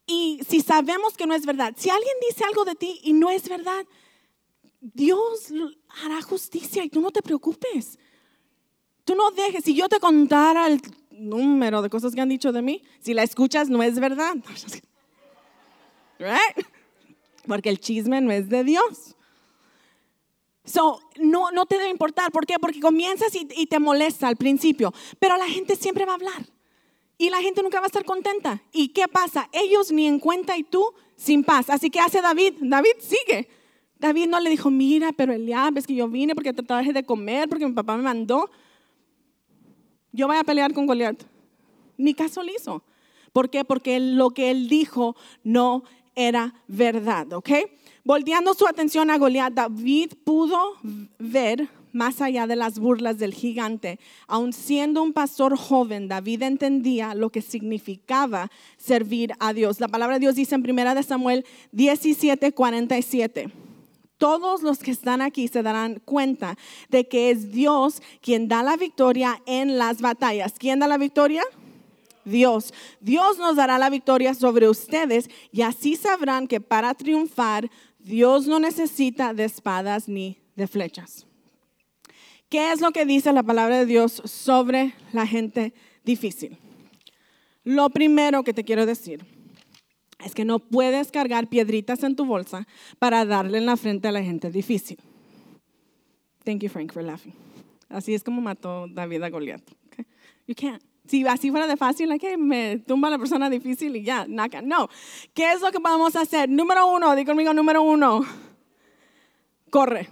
Y 0.05 0.39
si 0.47 0.61
sabemos 0.61 1.17
que 1.17 1.25
no 1.25 1.33
es 1.33 1.45
verdad, 1.45 1.73
si 1.77 1.89
alguien 1.89 2.13
dice 2.29 2.43
algo 2.43 2.63
de 2.63 2.75
ti 2.75 2.99
y 3.03 3.13
no 3.13 3.29
es 3.29 3.49
verdad, 3.49 3.85
Dios 4.79 5.51
hará 6.03 6.21
justicia 6.21 6.83
y 6.83 6.89
tú 6.89 7.01
no 7.01 7.11
te 7.11 7.21
preocupes. 7.21 7.97
Tú 9.03 9.15
no 9.15 9.31
dejes, 9.31 9.63
si 9.63 9.73
yo 9.73 9.89
te 9.89 9.99
contara 9.99 10.67
el 10.67 10.81
número 11.11 11.81
de 11.81 11.89
cosas 11.89 12.13
que 12.13 12.21
han 12.21 12.29
dicho 12.29 12.51
de 12.51 12.61
mí, 12.61 12.83
si 12.99 13.13
la 13.13 13.23
escuchas 13.23 13.69
no 13.69 13.81
es 13.81 13.99
verdad. 13.99 14.35
Right? 16.19 16.65
porque 17.47 17.69
el 17.69 17.79
chisme 17.79 18.21
no 18.21 18.31
es 18.31 18.49
de 18.49 18.63
Dios. 18.63 19.15
So, 20.67 20.99
no, 21.15 21.49
no 21.51 21.65
te 21.65 21.77
debe 21.77 21.89
importar. 21.89 22.31
¿Por 22.31 22.45
qué? 22.45 22.59
Porque 22.59 22.79
comienzas 22.79 23.33
y, 23.33 23.47
y, 23.55 23.65
te 23.67 23.79
molesta 23.79 24.27
al 24.27 24.35
principio, 24.35 24.93
pero 25.17 25.37
la 25.37 25.47
gente 25.47 25.75
siempre 25.75 26.05
va 26.05 26.11
a 26.11 26.15
hablar 26.15 26.45
y 27.17 27.29
la 27.29 27.41
gente 27.41 27.63
nunca 27.63 27.79
va 27.79 27.85
a 27.85 27.87
estar 27.87 28.05
contenta. 28.05 28.61
¿Y 28.73 28.89
qué 28.89 29.07
pasa? 29.07 29.49
Ellos 29.53 29.91
ni 29.91 30.05
en 30.05 30.19
cuenta 30.19 30.57
y 30.57 30.63
tú 30.63 30.93
sin 31.15 31.43
paz. 31.43 31.69
Así 31.69 31.89
que 31.89 31.99
hace 31.99 32.21
David. 32.21 32.55
David 32.61 32.97
sigue. 32.99 33.47
David 33.97 34.27
no 34.27 34.39
le 34.39 34.49
dijo, 34.49 34.69
mira, 34.69 35.11
pero 35.13 35.33
Eliab, 35.33 35.77
es 35.77 35.87
que 35.87 35.95
yo 35.95 36.07
vine 36.07 36.35
porque 36.35 36.53
te 36.53 36.61
traje 36.61 36.93
de 36.93 37.03
comer, 37.03 37.49
porque 37.49 37.65
mi 37.65 37.73
papá 37.73 37.97
me 37.97 38.03
mandó. 38.03 38.49
Yo 40.11 40.27
voy 40.27 40.37
a 40.37 40.43
pelear 40.43 40.73
con 40.73 40.85
Goliat. 40.85 41.23
Ni 41.97 42.13
caso 42.13 42.43
le 42.43 42.53
hizo. 42.53 42.83
¿Por 43.33 43.49
qué? 43.49 43.65
Porque 43.65 43.99
lo 43.99 44.29
que 44.31 44.51
él 44.51 44.69
dijo 44.69 45.15
no 45.43 45.83
era 46.13 46.53
verdad, 46.67 47.33
¿ok? 47.33 47.49
Volteando 48.07 48.53
su 48.53 48.65
atención 48.65 49.09
a 49.09 49.17
Goliat, 49.17 49.51
David 49.51 50.13
pudo 50.23 50.57
ver 51.19 51.67
más 51.91 52.21
allá 52.21 52.47
de 52.47 52.55
las 52.55 52.79
burlas 52.79 53.17
del 53.17 53.33
gigante. 53.33 53.99
Aun 54.27 54.53
siendo 54.53 55.03
un 55.03 55.11
pastor 55.11 55.57
joven, 55.57 56.07
David 56.07 56.43
entendía 56.43 57.13
lo 57.15 57.31
que 57.31 57.41
significaba 57.41 58.49
servir 58.77 59.33
a 59.41 59.51
Dios. 59.51 59.81
La 59.81 59.89
palabra 59.89 60.15
de 60.15 60.19
Dios 60.21 60.35
dice 60.35 60.55
en 60.55 60.61
1 60.61 61.03
Samuel 61.03 61.45
17, 61.73 62.53
47. 62.53 63.49
Todos 64.17 64.63
los 64.63 64.79
que 64.79 64.91
están 64.91 65.21
aquí 65.21 65.49
se 65.49 65.61
darán 65.61 65.99
cuenta 66.05 66.57
de 66.87 67.09
que 67.09 67.29
es 67.29 67.51
Dios 67.51 68.01
quien 68.21 68.47
da 68.47 68.63
la 68.63 68.77
victoria 68.77 69.41
en 69.45 69.77
las 69.77 69.99
batallas. 69.99 70.53
¿Quién 70.57 70.79
da 70.79 70.87
la 70.87 70.97
victoria? 70.97 71.43
Dios. 72.23 72.73
Dios 72.99 73.37
nos 73.37 73.55
dará 73.55 73.77
la 73.77 73.89
victoria 73.89 74.33
sobre 74.33 74.69
ustedes 74.69 75.29
y 75.51 75.61
así 75.61 75.97
sabrán 75.97 76.47
que 76.47 76.61
para 76.61 76.93
triunfar 76.93 77.69
Dios 78.07 78.47
no 78.47 78.59
necesita 78.59 79.33
de 79.33 79.43
espadas 79.43 80.07
ni 80.07 80.39
de 80.55 80.67
flechas. 80.67 81.27
¿Qué 82.49 82.71
es 82.71 82.79
lo 82.79 82.91
que 82.91 83.05
dice 83.05 83.33
la 83.33 83.43
palabra 83.43 83.79
de 83.79 83.85
Dios 83.85 84.21
sobre 84.25 84.93
la 85.11 85.27
gente 85.27 85.73
difícil? 86.05 86.57
Lo 87.65 87.89
primero 87.89 88.43
que 88.43 88.53
te 88.53 88.63
quiero 88.63 88.85
decir 88.85 89.25
es 90.23 90.33
que 90.33 90.45
no 90.45 90.59
puedes 90.59 91.11
cargar 91.11 91.49
piedritas 91.49 92.03
en 92.03 92.15
tu 92.15 92.25
bolsa 92.25 92.65
para 92.97 93.25
darle 93.25 93.57
en 93.57 93.65
la 93.65 93.75
frente 93.75 94.07
a 94.07 94.13
la 94.13 94.23
gente 94.23 94.49
difícil. 94.49 94.97
Thank 96.45 96.61
you, 96.61 96.69
Frank, 96.69 96.93
for 96.93 97.03
laughing. 97.03 97.33
Así 97.89 98.13
es 98.13 98.23
como 98.23 98.41
mató 98.41 98.87
David 98.87 99.23
a 99.23 99.29
Goliat. 99.29 99.61
You 100.47 100.55
can't. 100.55 100.81
Si 101.07 101.25
así 101.25 101.51
fuera 101.51 101.67
de 101.67 101.77
fácil, 101.77 102.17
que 102.19 102.37
me 102.37 102.79
tumba 102.79 103.09
la 103.09 103.17
persona 103.17 103.49
difícil 103.49 103.95
y 103.95 104.03
ya, 104.03 104.25
naca. 104.27 104.61
No. 104.61 104.89
¿Qué 105.33 105.51
es 105.51 105.61
lo 105.61 105.71
que 105.71 105.79
vamos 105.79 106.15
a 106.15 106.21
hacer? 106.21 106.49
Número 106.49 106.87
uno, 106.87 107.15
di 107.15 107.23
conmigo, 107.23 107.53
número 107.53 107.81
uno. 107.81 108.25
Corre. 109.69 110.09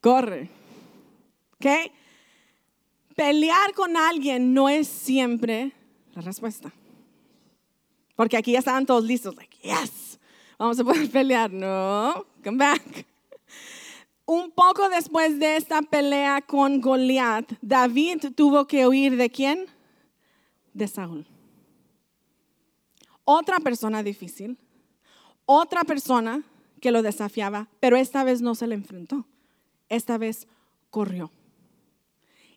Corre. 0.00 0.48
¿Ok? 1.54 1.66
Pelear 3.14 3.72
con 3.74 3.96
alguien 3.96 4.52
no 4.52 4.68
es 4.68 4.88
siempre 4.88 5.72
la 6.14 6.22
respuesta. 6.22 6.72
Porque 8.14 8.36
aquí 8.36 8.52
ya 8.52 8.60
estaban 8.60 8.86
todos 8.86 9.04
listos, 9.04 9.36
like, 9.36 9.56
yes, 9.62 10.18
vamos 10.58 10.78
a 10.78 10.84
poder 10.84 11.10
pelear. 11.10 11.50
No, 11.52 12.26
come 12.42 12.56
back. 12.56 13.06
Un 14.26 14.50
poco 14.50 14.88
después 14.88 15.38
de 15.38 15.56
esta 15.56 15.82
pelea 15.82 16.42
con 16.42 16.80
Goliat, 16.80 17.52
David 17.62 18.32
tuvo 18.34 18.66
que 18.66 18.86
huir 18.86 19.16
de 19.16 19.30
quién? 19.30 19.66
De 20.74 20.88
Saúl. 20.88 21.26
Otra 23.24 23.60
persona 23.60 24.02
difícil, 24.02 24.58
otra 25.46 25.84
persona 25.84 26.42
que 26.80 26.90
lo 26.90 27.02
desafiaba, 27.02 27.68
pero 27.80 27.96
esta 27.96 28.24
vez 28.24 28.42
no 28.42 28.54
se 28.54 28.66
le 28.66 28.74
enfrentó, 28.74 29.26
esta 29.88 30.18
vez 30.18 30.48
corrió. 30.90 31.30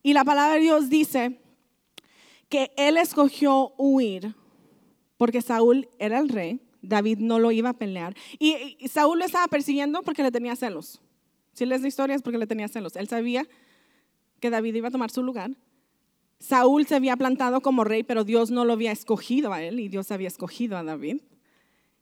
Y 0.02 0.14
la 0.14 0.24
palabra 0.24 0.56
de 0.56 0.62
Dios 0.62 0.90
dice 0.90 1.40
que 2.50 2.72
él 2.78 2.98
escogió 2.98 3.74
huir 3.78 4.36
porque 5.18 5.42
Saúl 5.42 5.88
era 6.00 6.18
el 6.18 6.30
rey, 6.30 6.62
David 6.82 7.20
no 7.20 7.40
lo 7.40 7.52
iba 7.52 7.70
a 7.70 7.78
pelear. 7.78 8.16
Y, 8.40 8.78
Saúl 8.88 9.20
lo 9.20 9.26
estaba 9.26 9.48
persiguiendo 9.48 10.02
porque 10.02 10.24
le 10.24 10.32
tenía 10.32 10.56
celos. 10.56 11.02
Si 11.54 11.66
les 11.66 11.82
da 11.82 11.88
historias, 11.88 12.22
porque 12.22 12.38
le 12.38 12.48
tenía 12.48 12.68
celos. 12.68 12.96
Él 12.96 13.08
sabía 13.08 13.48
que 14.40 14.50
David 14.50 14.76
iba 14.76 14.88
a 14.88 14.92
tomar 14.92 15.12
su 15.12 15.24
lugar. 15.24 15.52
Saúl 16.40 16.86
se 16.88 16.96
había 16.96 17.18
plantado 17.18 17.62
como 17.62 17.84
rey, 17.84 18.04
pero 18.04 18.24
Dios 18.24 18.50
no 18.52 18.64
lo 18.64 18.74
había 18.74 18.92
escogido 18.92 19.52
a 19.52 19.62
él 19.62 19.80
y 19.80 19.90
Dios 19.90 20.12
había 20.12 20.28
escogido 20.28 20.78
a 20.78 20.84
David. 20.84 21.22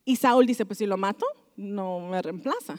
Y 0.06 0.18
Saúl 0.18 0.46
dice, 0.46 0.66
pues 0.66 0.77
si 0.77 0.86
lo 0.86 0.98
mato, 0.98 1.25
no 1.56 2.00
me 2.00 2.22
reemplaza. 2.22 2.77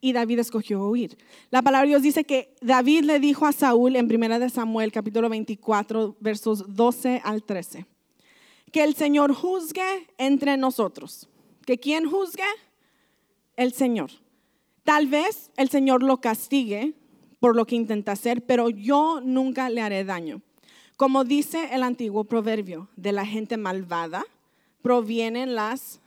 Y 0.00 0.12
David 0.12 0.38
escogió 0.38 0.82
huir. 0.86 1.18
La 1.50 1.62
palabra 1.62 1.86
de 1.86 1.90
Dios 1.90 2.02
dice 2.02 2.24
que 2.24 2.54
David 2.60 3.04
le 3.04 3.20
dijo 3.20 3.46
a 3.46 3.52
Saúl 3.52 3.96
en 3.96 4.06
1 4.06 4.38
de 4.38 4.50
Samuel 4.50 4.92
capítulo 4.92 5.28
24 5.28 6.16
versos 6.20 6.74
12 6.74 7.20
al 7.24 7.42
13 7.42 7.86
que 8.74 8.82
el 8.82 8.96
Señor 8.96 9.32
juzgue 9.32 10.08
entre 10.18 10.56
nosotros. 10.56 11.28
¿Que 11.64 11.78
quién 11.78 12.10
juzgue? 12.10 12.42
El 13.54 13.72
Señor. 13.72 14.10
Tal 14.84 15.06
vez 15.08 15.50
el 15.56 15.70
Señor 15.70 16.02
lo 16.02 16.20
castigue 16.20 16.94
por 17.40 17.56
lo 17.56 17.66
que 17.66 17.76
intenta 17.76 18.12
hacer, 18.12 18.44
pero 18.44 18.70
yo 18.70 19.20
nunca 19.22 19.68
le 19.70 19.80
haré 19.80 20.04
daño. 20.04 20.42
Como 20.96 21.24
dice 21.24 21.70
el 21.72 21.82
antiguo 21.82 22.24
proverbio, 22.24 22.88
de 22.96 23.12
la 23.12 23.26
gente 23.26 23.56
malvada 23.56 24.24
provienen 24.82 25.54
las 25.54 26.00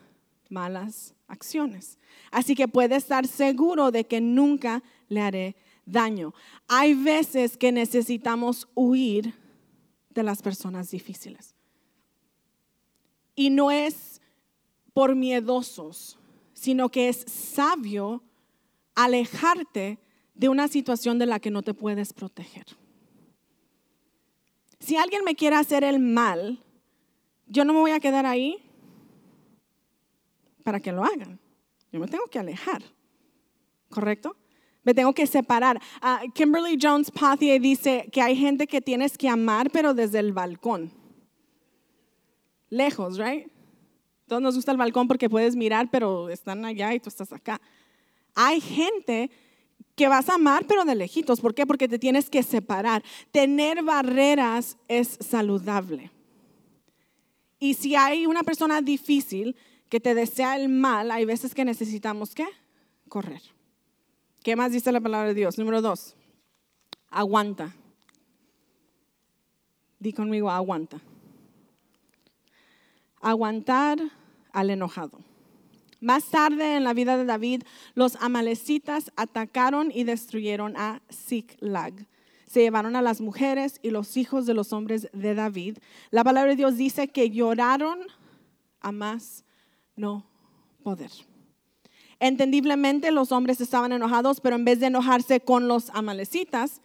malas 0.49 1.15
acciones. 1.27 1.97
Así 2.31 2.55
que 2.55 2.67
puede 2.67 2.95
estar 2.95 3.27
seguro 3.27 3.91
de 3.91 4.05
que 4.05 4.21
nunca 4.21 4.83
le 5.09 5.21
haré 5.21 5.55
daño. 5.85 6.33
Hay 6.67 6.93
veces 6.93 7.57
que 7.57 7.71
necesitamos 7.71 8.67
huir 8.75 9.33
de 10.11 10.23
las 10.23 10.41
personas 10.41 10.91
difíciles. 10.91 11.55
Y 13.35 13.49
no 13.49 13.71
es 13.71 14.21
por 14.93 15.15
miedosos, 15.15 16.17
sino 16.53 16.89
que 16.89 17.09
es 17.09 17.17
sabio 17.27 18.23
alejarte 18.97 19.99
de 20.33 20.49
una 20.49 20.67
situación 20.67 21.19
de 21.19 21.27
la 21.27 21.39
que 21.39 21.51
no 21.51 21.61
te 21.61 21.73
puedes 21.73 22.13
proteger. 22.13 22.65
Si 24.79 24.97
alguien 24.97 25.23
me 25.23 25.35
quiere 25.35 25.55
hacer 25.55 25.83
el 25.83 25.99
mal, 25.99 26.59
yo 27.47 27.63
no 27.63 27.73
me 27.73 27.79
voy 27.79 27.91
a 27.91 27.99
quedar 27.99 28.25
ahí 28.25 28.57
para 30.63 30.79
que 30.79 30.91
lo 30.91 31.03
hagan. 31.03 31.39
Yo 31.91 31.99
me 31.99 32.07
tengo 32.07 32.25
que 32.25 32.39
alejar, 32.39 32.83
¿correcto? 33.89 34.35
Me 34.83 34.93
tengo 34.93 35.13
que 35.13 35.27
separar. 35.27 35.81
Ah, 36.01 36.21
Kimberly 36.33 36.77
Jones 36.81 37.11
Pathier 37.11 37.61
dice 37.61 38.09
que 38.11 38.21
hay 38.21 38.35
gente 38.35 38.67
que 38.67 38.81
tienes 38.81 39.17
que 39.17 39.29
amar, 39.29 39.69
pero 39.71 39.93
desde 39.93 40.19
el 40.19 40.33
balcón 40.33 40.91
lejos, 42.69 43.17
right? 43.17 43.47
Todos 44.27 44.41
nos 44.41 44.55
gusta 44.55 44.71
el 44.71 44.77
balcón 44.77 45.07
porque 45.07 45.29
puedes 45.29 45.55
mirar, 45.55 45.89
pero 45.91 46.29
están 46.29 46.65
allá 46.65 46.93
y 46.93 46.99
tú 46.99 47.09
estás 47.09 47.31
acá. 47.31 47.61
Hay 48.39 48.61
gente 48.61 49.31
que 49.95 50.07
vas 50.07 50.29
a 50.29 50.35
amar, 50.35 50.65
pero 50.67 50.85
de 50.85 50.95
lejitos. 50.95 51.41
¿Por 51.41 51.55
qué? 51.55 51.65
Porque 51.65 51.87
te 51.87 51.97
tienes 51.97 52.29
que 52.29 52.43
separar. 52.43 53.03
Tener 53.31 53.83
barreras 53.83 54.77
es 54.87 55.17
saludable. 55.19 56.11
Y 57.59 57.73
si 57.73 57.95
hay 57.95 58.27
una 58.27 58.43
persona 58.43 58.81
difícil 58.81 59.55
que 59.89 59.99
te 59.99 60.13
desea 60.13 60.55
el 60.55 60.69
mal, 60.69 61.09
hay 61.09 61.25
veces 61.25 61.55
que 61.55 61.65
necesitamos 61.65 62.35
¿qué? 62.35 62.45
Correr. 63.09 63.41
¿Qué 64.43 64.55
más 64.55 64.71
dice 64.71 64.91
la 64.91 65.01
palabra 65.01 65.29
de 65.29 65.33
Dios? 65.33 65.57
Número 65.57 65.81
dos, 65.81 66.15
aguanta. 67.09 67.75
Di 69.99 70.13
conmigo, 70.13 70.51
aguanta 70.51 71.01
aguantar 73.21 73.99
al 74.51 74.69
enojado. 74.69 75.19
Más 76.07 76.29
tarde 76.29 76.77
en 76.77 76.85
la 76.85 76.93
vida 76.93 77.17
de 77.17 77.25
David, 77.25 77.63
los 77.93 78.15
amalecitas 78.21 79.11
atacaron 79.17 79.91
y 79.93 80.05
destruyeron 80.05 80.77
a 80.77 81.01
Ziklag. 81.11 82.07
Se 82.45 82.61
llevaron 82.61 82.95
a 82.95 83.01
las 83.01 83.19
mujeres 83.19 83.81
y 83.83 83.89
los 83.89 84.15
hijos 84.15 84.45
de 84.45 84.53
los 84.53 84.71
hombres 84.71 85.09
de 85.11 85.35
David. 85.35 85.79
La 86.09 86.23
palabra 86.23 86.51
de 86.51 86.55
Dios 86.55 86.77
dice 86.77 87.09
que 87.09 87.29
lloraron 87.29 87.99
a 88.79 88.93
más 88.93 89.43
no 89.97 90.25
poder. 90.81 91.11
Entendiblemente 92.21 93.11
los 93.11 93.33
hombres 93.33 93.59
estaban 93.59 93.91
enojados, 93.91 94.39
pero 94.39 94.55
en 94.55 94.63
vez 94.63 94.79
de 94.79 94.85
enojarse 94.85 95.41
con 95.41 95.67
los 95.67 95.89
amalecitas, 95.89 96.79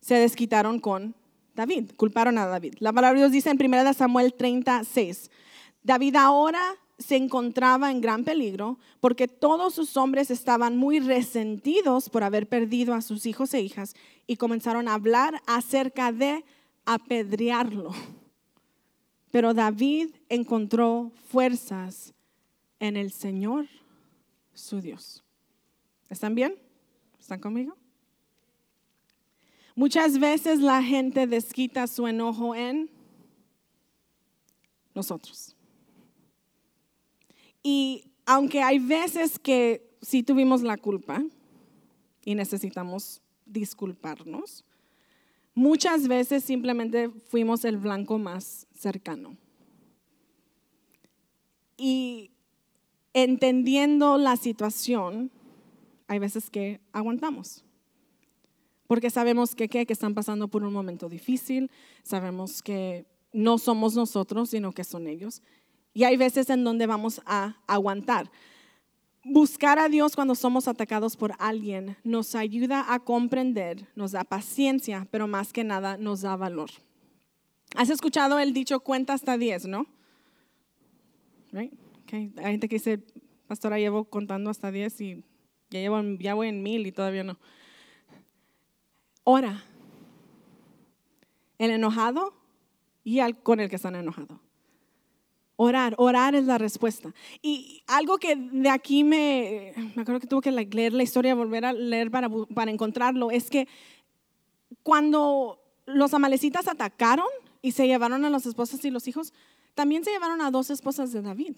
se 0.00 0.14
desquitaron 0.14 0.78
con 0.78 1.16
David, 1.56 1.90
culparon 1.96 2.38
a 2.38 2.46
David. 2.46 2.74
La 2.78 2.92
palabra 2.92 3.18
de 3.18 3.24
Dios 3.24 3.32
dice 3.32 3.50
en 3.50 3.60
1 3.60 3.92
Samuel 3.92 4.34
36, 4.34 5.32
David 5.82 6.14
ahora 6.14 6.78
se 6.98 7.16
encontraba 7.16 7.90
en 7.90 8.00
gran 8.00 8.24
peligro 8.24 8.78
porque 9.00 9.28
todos 9.28 9.74
sus 9.74 9.96
hombres 9.96 10.30
estaban 10.30 10.76
muy 10.76 10.98
resentidos 10.98 12.10
por 12.10 12.24
haber 12.24 12.48
perdido 12.48 12.94
a 12.94 13.02
sus 13.02 13.24
hijos 13.24 13.54
e 13.54 13.60
hijas 13.60 13.94
y 14.26 14.36
comenzaron 14.36 14.88
a 14.88 14.94
hablar 14.94 15.40
acerca 15.46 16.12
de 16.12 16.44
apedrearlo. 16.84 17.92
Pero 19.30 19.54
David 19.54 20.10
encontró 20.28 21.12
fuerzas 21.28 22.14
en 22.80 22.96
el 22.96 23.12
Señor, 23.12 23.66
su 24.54 24.80
Dios. 24.80 25.22
¿Están 26.08 26.34
bien? 26.34 26.56
¿Están 27.20 27.40
conmigo? 27.40 27.76
Muchas 29.76 30.18
veces 30.18 30.58
la 30.58 30.82
gente 30.82 31.28
desquita 31.28 31.86
su 31.86 32.08
enojo 32.08 32.56
en 32.56 32.90
nosotros. 34.94 35.54
Y 37.70 38.12
aunque 38.24 38.62
hay 38.62 38.78
veces 38.78 39.38
que 39.38 39.94
sí 40.00 40.22
tuvimos 40.22 40.62
la 40.62 40.78
culpa 40.78 41.22
y 42.24 42.34
necesitamos 42.34 43.20
disculparnos, 43.44 44.64
muchas 45.54 46.08
veces 46.08 46.44
simplemente 46.44 47.10
fuimos 47.10 47.66
el 47.66 47.76
blanco 47.76 48.18
más 48.18 48.66
cercano. 48.72 49.36
Y 51.76 52.30
entendiendo 53.12 54.16
la 54.16 54.38
situación, 54.38 55.30
hay 56.06 56.20
veces 56.20 56.48
que 56.48 56.80
aguantamos. 56.92 57.66
Porque 58.86 59.10
sabemos 59.10 59.54
que, 59.54 59.68
que, 59.68 59.84
que 59.84 59.92
están 59.92 60.14
pasando 60.14 60.48
por 60.48 60.64
un 60.64 60.72
momento 60.72 61.10
difícil, 61.10 61.70
sabemos 62.02 62.62
que 62.62 63.04
no 63.34 63.58
somos 63.58 63.94
nosotros, 63.94 64.48
sino 64.48 64.72
que 64.72 64.84
son 64.84 65.06
ellos. 65.06 65.42
Y 65.94 66.04
hay 66.04 66.16
veces 66.16 66.50
en 66.50 66.64
donde 66.64 66.86
vamos 66.86 67.20
a 67.26 67.56
aguantar. 67.66 68.30
Buscar 69.24 69.78
a 69.78 69.88
Dios 69.88 70.14
cuando 70.14 70.34
somos 70.34 70.68
atacados 70.68 71.16
por 71.16 71.34
alguien 71.38 71.96
nos 72.04 72.34
ayuda 72.34 72.92
a 72.92 73.00
comprender, 73.00 73.86
nos 73.94 74.12
da 74.12 74.24
paciencia, 74.24 75.06
pero 75.10 75.26
más 75.26 75.52
que 75.52 75.64
nada 75.64 75.96
nos 75.98 76.22
da 76.22 76.36
valor. 76.36 76.70
¿Has 77.74 77.90
escuchado 77.90 78.38
el 78.38 78.52
dicho 78.52 78.80
cuenta 78.80 79.12
hasta 79.12 79.36
10, 79.36 79.66
no? 79.66 79.86
Right? 81.52 81.72
Okay. 82.04 82.32
Hay 82.38 82.52
gente 82.52 82.68
que 82.68 82.76
dice, 82.76 83.02
pastora, 83.46 83.78
llevo 83.78 84.04
contando 84.04 84.50
hasta 84.50 84.70
10 84.70 85.00
y 85.02 85.24
ya, 85.68 85.80
llevo, 85.80 86.00
ya 86.18 86.34
voy 86.34 86.48
en 86.48 86.62
mil 86.62 86.86
y 86.86 86.92
todavía 86.92 87.24
no. 87.24 87.38
Ora. 89.24 89.64
El 91.58 91.72
enojado 91.72 92.34
y 93.04 93.18
al, 93.18 93.42
con 93.42 93.60
el 93.60 93.68
que 93.68 93.76
están 93.76 93.96
enojados 93.96 94.38
Orar, 95.60 95.96
orar 95.98 96.36
es 96.36 96.44
la 96.44 96.56
respuesta. 96.56 97.12
Y 97.42 97.82
algo 97.88 98.18
que 98.18 98.36
de 98.36 98.70
aquí 98.70 99.02
me, 99.02 99.72
me 99.96 100.02
acuerdo 100.02 100.20
que 100.20 100.28
tuve 100.28 100.42
que 100.42 100.52
leer 100.52 100.92
la 100.92 101.02
historia, 101.02 101.34
volver 101.34 101.64
a 101.64 101.72
leer 101.72 102.12
para, 102.12 102.30
para 102.54 102.70
encontrarlo, 102.70 103.32
es 103.32 103.50
que 103.50 103.66
cuando 104.84 105.60
los 105.84 106.14
amalecitas 106.14 106.68
atacaron 106.68 107.26
y 107.60 107.72
se 107.72 107.88
llevaron 107.88 108.24
a 108.24 108.30
las 108.30 108.46
esposas 108.46 108.84
y 108.84 108.90
los 108.92 109.08
hijos, 109.08 109.32
también 109.74 110.04
se 110.04 110.12
llevaron 110.12 110.40
a 110.42 110.52
dos 110.52 110.70
esposas 110.70 111.12
de 111.12 111.22
David. 111.22 111.56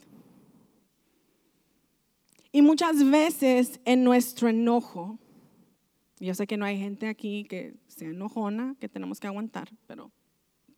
Y 2.53 2.63
muchas 2.63 3.09
veces 3.11 3.81
en 3.85 4.03
nuestro 4.03 4.49
enojo, 4.49 5.19
yo 6.19 6.35
sé 6.35 6.47
que 6.47 6.57
no 6.57 6.65
hay 6.65 6.79
gente 6.79 7.07
aquí 7.07 7.45
que 7.45 7.75
sea 7.89 8.09
enojona, 8.09 8.77
que 8.81 8.89
tenemos 8.89 9.21
que 9.21 9.27
aguantar, 9.27 9.71
pero 9.87 10.11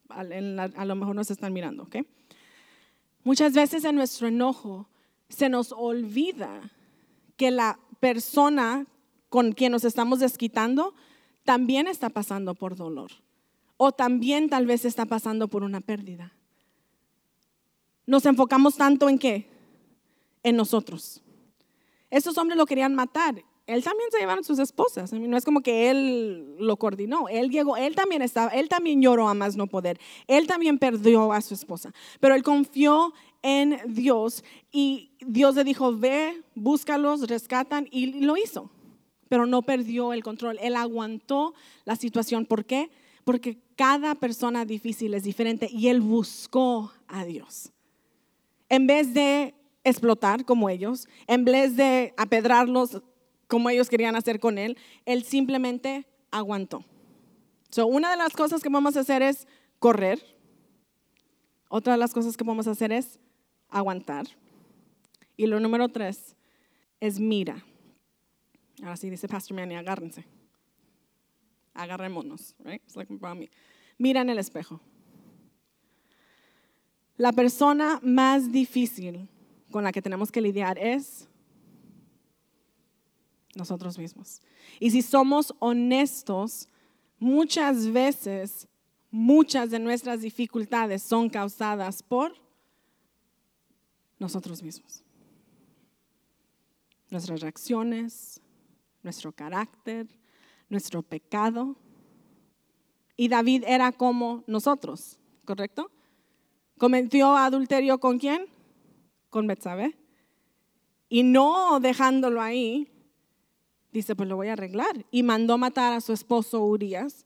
a, 0.09 0.85
lo 0.85 0.97
mejor 0.97 1.14
nos 1.14 1.31
están 1.31 1.52
mirando, 1.52 1.85
¿ok? 1.85 1.97
Muchas 3.25 3.52
veces 3.52 3.85
en 3.85 3.95
nuestro 3.95 4.29
enojo 4.29 4.88
se 5.29 5.49
nos 5.49 5.73
olvida 5.73 6.71
que 7.37 7.50
la 7.50 7.79
persona 8.00 8.87
con 9.29 9.52
quien 9.52 9.73
nos 9.73 9.85
estamos 9.85 10.21
desquitando 10.21 10.95
también 11.45 11.87
está 11.87 12.11
pasando 12.11 12.55
por 12.55 12.76
dolor 12.76 13.11
o 13.76 13.93
también 13.93 14.49
tal 14.49 14.67
vez 14.67 14.85
está 14.85 15.07
pasando 15.07 15.49
por 15.49 15.62
una 15.62 15.81
pérdida. 15.81 16.33
Nos 18.07 18.26
enfocamos 18.26 18.76
tanto 18.76 19.09
en 19.09 19.19
qué? 19.19 19.49
En 20.43 20.57
nosotros. 20.57 21.23
Estos 22.11 22.37
hombres 22.38 22.59
lo 22.59 22.67
querían 22.67 22.95
matar. 22.95 23.43
Él 23.66 23.85
también 23.85 24.11
se 24.11 24.19
llevaron 24.19 24.42
sus 24.42 24.59
esposas. 24.59 25.12
No 25.12 25.37
es 25.37 25.45
como 25.45 25.61
que 25.61 25.88
él 25.90 26.57
lo 26.59 26.76
coordinó. 26.76 27.28
Él 27.28 27.50
llegó, 27.50 27.76
él 27.76 27.95
también 27.95 28.21
estaba, 28.21 28.50
él 28.50 28.69
también 28.69 29.00
lloró 29.00 29.28
a 29.28 29.35
más 29.35 29.57
no 29.57 29.69
poder. 29.69 30.00
Él 30.26 30.47
también 30.47 30.78
perdió 30.78 31.33
a 31.33 31.40
su 31.40 31.54
esposa. 31.54 31.92
Pero 32.19 32.35
él 32.35 32.42
confió 32.42 33.12
en 33.42 33.78
Dios 33.87 34.42
y 34.73 35.12
Dios 35.21 35.54
le 35.54 35.64
dijo, 35.64 35.97
ve, 35.97 36.42
búscalos, 36.54 37.28
rescatan 37.28 37.87
y 37.90 38.21
lo 38.21 38.37
hizo. 38.37 38.71
Pero 39.28 39.47
no 39.47 39.62
perdió 39.62 40.12
el 40.12 40.25
control. 40.25 40.59
Él 40.61 40.75
aguantó 40.75 41.54
la 41.85 41.95
situación. 41.95 42.47
¿Por 42.47 42.64
qué? 42.64 42.90
Porque 43.25 43.59
cada 43.76 44.16
persona 44.16 44.64
difícil 44.64 45.14
es 45.14 45.23
diferente 45.23 45.69
y 45.71 45.87
él 45.87 46.00
buscó 46.00 46.92
a 47.07 47.25
Dios. 47.25 47.71
En 48.69 48.88
vez 48.88 49.14
de 49.14 49.54
explotar 49.85 50.45
como 50.45 50.69
ellos, 50.69 51.07
en 51.26 51.45
vez 51.45 51.76
de 51.76 52.14
apedrarlos 52.16 53.02
como 53.52 53.68
ellos 53.68 53.90
querían 53.90 54.16
hacer 54.16 54.40
con 54.40 54.56
él, 54.56 54.78
él 55.04 55.25
simplemente 55.25 56.06
aguantó. 56.30 56.87
So, 57.68 57.87
una 57.87 58.11
de 58.11 58.16
las 58.16 58.32
cosas 58.32 58.62
que 58.62 58.71
vamos 58.71 58.97
a 58.97 59.00
hacer 59.00 59.21
es 59.21 59.47
correr. 59.78 60.25
Otra 61.68 61.92
de 61.92 61.99
las 61.99 62.14
cosas 62.14 62.35
que 62.38 62.44
vamos 62.44 62.66
a 62.66 62.71
hacer 62.71 62.92
es 62.92 63.18
aguantar. 63.68 64.25
Y 65.37 65.44
lo 65.49 65.61
número 65.61 65.90
tres 65.90 66.35
es 66.99 67.21
mira. 67.21 67.62
Ahora 68.80 68.97
sí 68.97 69.11
dice 69.11 69.28
Pastor 69.28 69.54
Manny, 69.54 69.75
agárrense. 69.75 70.25
Agarrémonos, 71.75 72.54
right? 72.61 72.82
Mira 73.99 74.23
en 74.23 74.30
el 74.30 74.38
espejo. 74.38 74.80
La 77.18 77.32
persona 77.32 78.00
más 78.02 78.50
difícil 78.50 79.28
con 79.71 79.85
la 79.85 79.92
que 79.92 80.00
tenemos 80.00 80.32
que 80.32 80.40
lidiar 80.40 80.78
es 80.78 81.28
nosotros 83.54 83.99
mismos. 83.99 84.40
Y 84.80 84.90
si 84.90 85.02
somos 85.02 85.54
honestos, 85.59 86.68
muchas 87.18 87.90
veces, 87.92 88.68
muchas 89.11 89.71
de 89.71 89.78
nuestras 89.78 90.23
dificultades 90.23 91.02
son 91.02 91.28
causadas 91.28 92.02
por 92.02 92.35
nosotros 94.18 94.62
mismos. 94.62 95.02
Nuestras 97.11 97.40
reacciones, 97.40 98.41
nuestro 99.02 99.32
carácter, 99.32 100.08
nuestro 100.69 101.02
pecado. 101.02 101.76
Y 103.17 103.28
David 103.28 103.65
era 103.67 103.93
como 103.93 104.45
nosotros, 104.47 105.19
¿correcto? 105.45 105.91
Cometió 106.78 107.36
adulterio 107.36 108.00
con 108.00 108.19
quién? 108.19 108.52
con 109.32 109.47
Betsabe. 109.47 109.97
Y 111.08 111.25
no 111.25 111.80
dejándolo 111.80 112.41
ahí, 112.41 112.93
dice, 113.93 114.17
pues 114.17 114.28
lo 114.28 114.37
voy 114.37 114.49
a 114.49 114.55
arreglar. 114.55 115.07
Y 115.11 115.23
mandó 115.23 115.59
matar 115.59 115.93
a 115.93 116.00
su 116.00 116.13
esposo 116.13 116.65
Urias, 116.65 117.25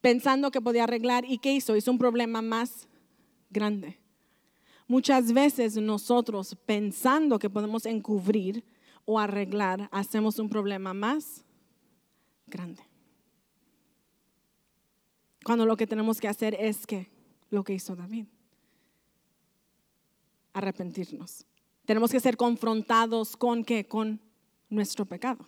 pensando 0.00 0.50
que 0.50 0.60
podía 0.60 0.84
arreglar. 0.84 1.24
¿Y 1.24 1.38
qué 1.38 1.52
hizo? 1.52 1.76
Hizo 1.76 1.90
un 1.90 1.98
problema 1.98 2.42
más 2.42 2.88
grande. 3.50 3.98
Muchas 4.86 5.32
veces 5.32 5.76
nosotros, 5.76 6.56
pensando 6.66 7.38
que 7.38 7.50
podemos 7.50 7.86
encubrir 7.86 8.64
o 9.04 9.18
arreglar, 9.18 9.88
hacemos 9.92 10.38
un 10.38 10.48
problema 10.48 10.94
más 10.94 11.44
grande. 12.46 12.82
Cuando 15.44 15.66
lo 15.66 15.76
que 15.76 15.86
tenemos 15.86 16.20
que 16.20 16.28
hacer 16.28 16.56
es 16.58 16.86
que 16.86 17.10
lo 17.50 17.64
que 17.64 17.74
hizo 17.74 17.94
David 17.94 18.26
arrepentirnos. 20.56 21.44
Tenemos 21.84 22.10
que 22.10 22.18
ser 22.18 22.36
confrontados 22.36 23.36
con 23.36 23.62
qué? 23.62 23.86
Con 23.86 24.20
nuestro 24.70 25.04
pecado. 25.04 25.46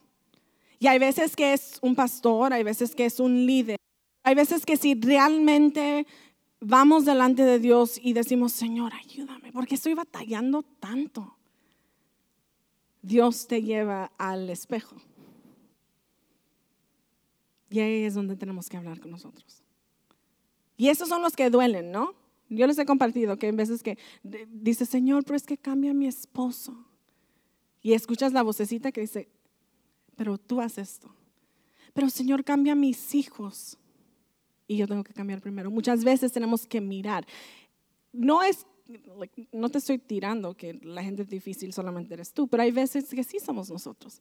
Y 0.78 0.86
hay 0.86 0.98
veces 0.98 1.34
que 1.34 1.52
es 1.52 1.78
un 1.82 1.94
pastor, 1.94 2.52
hay 2.52 2.62
veces 2.62 2.94
que 2.94 3.04
es 3.04 3.18
un 3.20 3.46
líder, 3.46 3.76
hay 4.22 4.34
veces 4.34 4.64
que 4.64 4.76
si 4.76 4.94
realmente 4.94 6.06
vamos 6.60 7.04
delante 7.04 7.44
de 7.44 7.58
Dios 7.58 7.98
y 8.02 8.12
decimos, 8.12 8.52
Señor, 8.52 8.92
ayúdame, 8.94 9.52
porque 9.52 9.74
estoy 9.74 9.94
batallando 9.94 10.62
tanto. 10.62 11.36
Dios 13.02 13.46
te 13.46 13.62
lleva 13.62 14.12
al 14.18 14.50
espejo. 14.50 14.96
Y 17.70 17.80
ahí 17.80 18.04
es 18.04 18.14
donde 18.14 18.36
tenemos 18.36 18.68
que 18.68 18.76
hablar 18.76 19.00
con 19.00 19.10
nosotros. 19.10 19.62
Y 20.76 20.88
esos 20.88 21.08
son 21.08 21.22
los 21.22 21.34
que 21.34 21.50
duelen, 21.50 21.90
¿no? 21.90 22.14
Yo 22.48 22.66
les 22.66 22.78
he 22.78 22.86
compartido 22.86 23.36
que 23.36 23.48
en 23.48 23.56
veces 23.56 23.82
que 23.82 23.98
dice, 24.48 24.86
Señor, 24.86 25.24
pero 25.24 25.36
es 25.36 25.44
que 25.44 25.58
cambia 25.58 25.92
mi 25.92 26.06
esposo. 26.06 26.86
Y 27.82 27.92
escuchas 27.92 28.32
la 28.32 28.42
vocecita 28.42 28.90
que 28.90 29.02
dice, 29.02 29.28
pero 30.18 30.36
tú 30.36 30.60
haces 30.60 30.94
esto. 30.94 31.14
Pero 31.94 32.10
Señor, 32.10 32.42
cambia 32.42 32.74
mis 32.74 33.14
hijos. 33.14 33.78
Y 34.66 34.76
yo 34.76 34.88
tengo 34.88 35.04
que 35.04 35.14
cambiar 35.14 35.40
primero. 35.40 35.70
Muchas 35.70 36.02
veces 36.02 36.32
tenemos 36.32 36.66
que 36.66 36.80
mirar. 36.80 37.24
No 38.12 38.42
es, 38.42 38.66
no 39.52 39.68
te 39.68 39.78
estoy 39.78 39.98
tirando 39.98 40.54
que 40.54 40.74
la 40.82 41.04
gente 41.04 41.22
es 41.22 41.28
difícil 41.28 41.72
solamente 41.72 42.14
eres 42.14 42.32
tú, 42.32 42.48
pero 42.48 42.64
hay 42.64 42.72
veces 42.72 43.08
que 43.08 43.22
sí 43.22 43.38
somos 43.38 43.70
nosotros. 43.70 44.20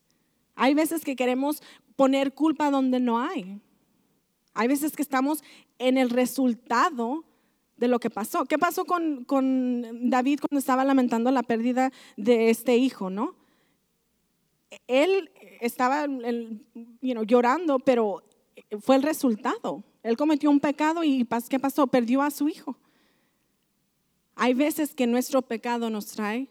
Hay 0.53 0.75
veces 0.75 1.03
que 1.03 1.15
queremos 1.15 1.63
poner 1.95 2.35
culpa 2.35 2.69
donde 2.69 2.99
no 2.99 3.19
hay. 3.19 3.59
Hay 4.53 4.67
veces 4.67 4.95
que 4.95 5.01
estamos 5.01 5.43
en 5.79 5.97
el 5.97 6.11
resultado 6.11 7.25
de 7.75 7.87
lo 7.87 7.99
que 7.99 8.11
pasó. 8.11 8.45
¿Qué 8.45 8.59
pasó 8.59 8.85
con, 8.85 9.25
David 10.09 10.41
cuando 10.41 10.59
estaba 10.59 10.85
lamentando 10.85 11.31
la 11.31 11.41
pérdida 11.41 11.91
de 12.17 12.51
este 12.51 12.77
hijo, 12.77 13.09
no? 13.09 13.46
Él 14.87 15.31
estaba 15.61 16.07
llorando, 17.01 17.79
pero 17.79 18.23
fue 18.81 18.95
el 18.95 19.03
resultado. 19.03 19.83
Él 20.03 20.17
cometió 20.17 20.49
un 20.49 20.59
pecado 20.59 21.03
y 21.03 21.27
¿qué 21.49 21.59
pasó? 21.59 21.87
Perdió 21.87 22.21
a 22.21 22.31
su 22.31 22.49
hijo. 22.49 22.77
Hay 24.35 24.53
veces 24.53 24.93
que 24.93 25.07
nuestro 25.07 25.41
pecado 25.41 25.89
nos 25.89 26.07
trae 26.07 26.47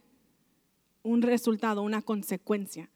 un 1.02 1.22
resultado, 1.22 1.82
una 1.82 2.02
consecuencia. 2.02 2.90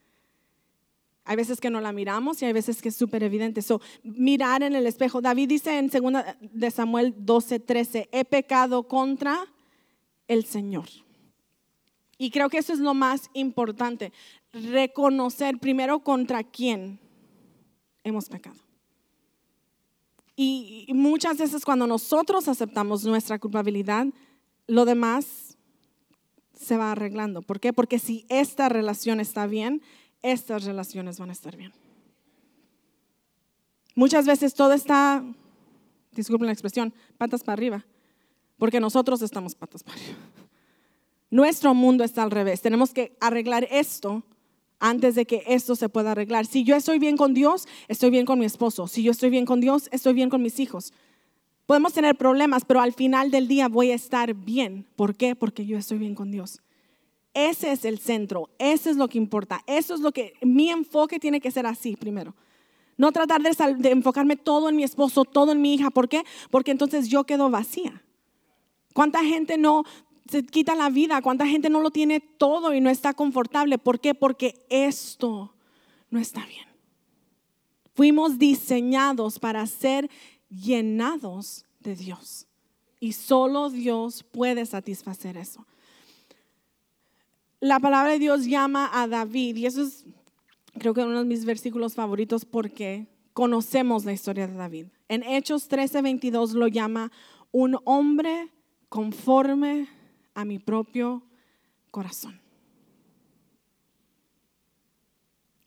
Hay 1.24 1.36
veces 1.36 1.60
que 1.60 1.70
no 1.70 1.80
la 1.80 1.92
miramos 1.92 2.42
y 2.42 2.46
hay 2.46 2.52
veces 2.52 2.82
que 2.82 2.88
es 2.88 2.96
súper 2.96 3.22
evidente. 3.22 3.62
So, 3.62 3.80
mirar 4.02 4.62
en 4.62 4.74
el 4.74 4.86
espejo. 4.86 5.20
David 5.20 5.48
dice 5.48 5.78
en 5.78 5.88
2 5.88 6.24
de 6.40 6.70
Samuel 6.70 7.14
12, 7.18 7.60
13, 7.60 8.08
he 8.10 8.24
pecado 8.24 8.88
contra 8.88 9.46
el 10.26 10.44
Señor. 10.44 10.88
Y 12.20 12.30
creo 12.30 12.50
que 12.50 12.58
eso 12.58 12.74
es 12.74 12.80
lo 12.80 12.92
más 12.92 13.30
importante. 13.32 14.12
Reconocer 14.52 15.58
primero 15.58 16.00
contra 16.00 16.44
quién 16.44 17.00
hemos 18.04 18.28
pecado. 18.28 18.58
Y 20.36 20.86
muchas 20.92 21.38
veces 21.38 21.64
cuando 21.64 21.86
nosotros 21.86 22.46
aceptamos 22.46 23.04
nuestra 23.04 23.38
culpabilidad, 23.38 24.06
lo 24.66 24.84
demás 24.84 25.56
se 26.52 26.76
va 26.76 26.92
arreglando. 26.92 27.40
¿Por 27.40 27.58
qué? 27.58 27.72
Porque 27.72 27.98
si 27.98 28.26
esta 28.28 28.68
relación 28.68 29.18
está 29.18 29.46
bien, 29.46 29.80
estas 30.20 30.64
relaciones 30.64 31.18
van 31.18 31.30
a 31.30 31.32
estar 31.32 31.56
bien. 31.56 31.72
Muchas 33.94 34.26
veces 34.26 34.52
todo 34.52 34.74
está, 34.74 35.24
disculpen 36.12 36.48
la 36.48 36.52
expresión, 36.52 36.92
patas 37.16 37.42
para 37.42 37.54
arriba, 37.54 37.86
porque 38.58 38.78
nosotros 38.78 39.22
estamos 39.22 39.54
patas 39.54 39.82
para 39.82 39.96
arriba. 39.98 40.39
Nuestro 41.30 41.74
mundo 41.74 42.04
está 42.04 42.22
al 42.22 42.30
revés. 42.30 42.60
Tenemos 42.60 42.92
que 42.92 43.16
arreglar 43.20 43.66
esto 43.70 44.24
antes 44.80 45.14
de 45.14 45.26
que 45.26 45.44
esto 45.46 45.76
se 45.76 45.88
pueda 45.88 46.12
arreglar. 46.12 46.46
Si 46.46 46.64
yo 46.64 46.74
estoy 46.74 46.98
bien 46.98 47.16
con 47.16 47.34
Dios, 47.34 47.68
estoy 47.88 48.10
bien 48.10 48.26
con 48.26 48.38
mi 48.38 48.46
esposo. 48.46 48.88
Si 48.88 49.02
yo 49.02 49.12
estoy 49.12 49.30
bien 49.30 49.46
con 49.46 49.60
Dios, 49.60 49.88
estoy 49.92 50.14
bien 50.14 50.30
con 50.30 50.42
mis 50.42 50.58
hijos. 50.58 50.92
Podemos 51.66 51.92
tener 51.92 52.16
problemas, 52.16 52.64
pero 52.64 52.80
al 52.80 52.92
final 52.92 53.30
del 53.30 53.46
día 53.46 53.68
voy 53.68 53.92
a 53.92 53.94
estar 53.94 54.34
bien. 54.34 54.86
¿Por 54.96 55.14
qué? 55.14 55.36
Porque 55.36 55.66
yo 55.66 55.78
estoy 55.78 55.98
bien 55.98 56.16
con 56.16 56.32
Dios. 56.32 56.60
Ese 57.32 57.70
es 57.70 57.84
el 57.84 58.00
centro, 58.00 58.50
eso 58.58 58.90
es 58.90 58.96
lo 58.96 59.06
que 59.06 59.18
importa, 59.18 59.62
eso 59.68 59.94
es 59.94 60.00
lo 60.00 60.10
que 60.10 60.32
mi 60.42 60.68
enfoque 60.70 61.20
tiene 61.20 61.40
que 61.40 61.52
ser 61.52 61.64
así 61.64 61.94
primero. 61.94 62.34
No 62.96 63.12
tratar 63.12 63.40
de, 63.40 63.90
enfocarme 63.90 64.36
todo 64.36 64.68
en 64.68 64.76
mi 64.76 64.82
esposo, 64.82 65.24
todo 65.24 65.52
en 65.52 65.62
mi 65.62 65.74
hija. 65.74 65.90
¿Por 65.90 66.08
qué? 66.08 66.24
Porque 66.50 66.72
entonces 66.72 67.08
yo 67.08 67.24
quedo 67.24 67.48
vacía. 67.48 68.02
¿Cuánta 68.92 69.24
gente 69.24 69.56
no 69.56 69.84
se 70.28 70.44
quita 70.44 70.74
la 70.74 70.90
vida? 70.90 71.22
¿Cuánta 71.22 71.46
gente 71.46 71.70
no 71.70 71.80
lo 71.80 71.90
tiene 71.90 72.20
todo 72.20 72.74
y 72.74 72.80
no 72.80 72.90
está 72.90 73.14
confortable? 73.14 73.78
¿Por 73.78 74.00
qué? 74.00 74.14
Porque 74.14 74.66
esto 74.68 75.54
no 76.10 76.18
está 76.18 76.44
bien. 76.46 76.66
Fuimos 77.94 78.38
diseñados 78.38 79.38
para 79.38 79.66
ser 79.66 80.10
llenados 80.48 81.64
de 81.80 81.96
Dios. 81.96 82.46
Y 82.98 83.12
solo 83.12 83.70
Dios 83.70 84.22
puede 84.22 84.66
satisfacer 84.66 85.36
eso. 85.36 85.66
La 87.60 87.78
palabra 87.78 88.12
de 88.12 88.18
Dios 88.18 88.46
llama 88.46 88.90
a 88.92 89.06
David, 89.06 89.56
y 89.56 89.66
eso 89.66 89.82
es 89.82 90.04
creo 90.78 90.94
que 90.94 91.02
uno 91.02 91.18
de 91.18 91.24
mis 91.24 91.44
versículos 91.44 91.94
favoritos 91.94 92.44
porque 92.44 93.06
conocemos 93.32 94.04
la 94.04 94.12
historia 94.12 94.46
de 94.46 94.54
David. 94.54 94.86
En 95.08 95.22
Hechos 95.22 95.68
13, 95.68 96.02
22 96.02 96.52
lo 96.52 96.68
llama 96.68 97.10
un 97.52 97.78
hombre 97.84 98.48
conforme 98.88 99.88
a 100.40 100.44
mi 100.44 100.58
propio 100.58 101.22
corazón. 101.90 102.40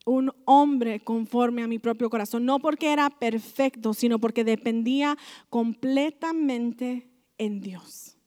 Un 0.05 0.31
hombre 0.45 0.99
conforme 0.99 1.63
a 1.63 1.67
mi 1.67 1.79
propio 1.79 2.09
corazón, 2.09 2.45
no 2.45 2.59
porque 2.59 2.91
era 2.91 3.09
perfecto, 3.09 3.93
sino 3.93 4.19
porque 4.19 4.43
dependía 4.43 5.17
completamente 5.49 7.07
en 7.37 7.61
Dios. 7.61 8.17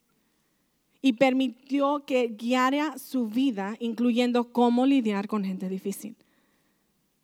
Y 1.02 1.14
permitió 1.14 2.04
que 2.06 2.28
guiara 2.28 2.98
su 2.98 3.28
vida, 3.28 3.76
incluyendo 3.78 4.52
cómo 4.52 4.87
lidiar 4.87 5.28
con 5.28 5.44
gente 5.44 5.68
difícil. 5.68 6.16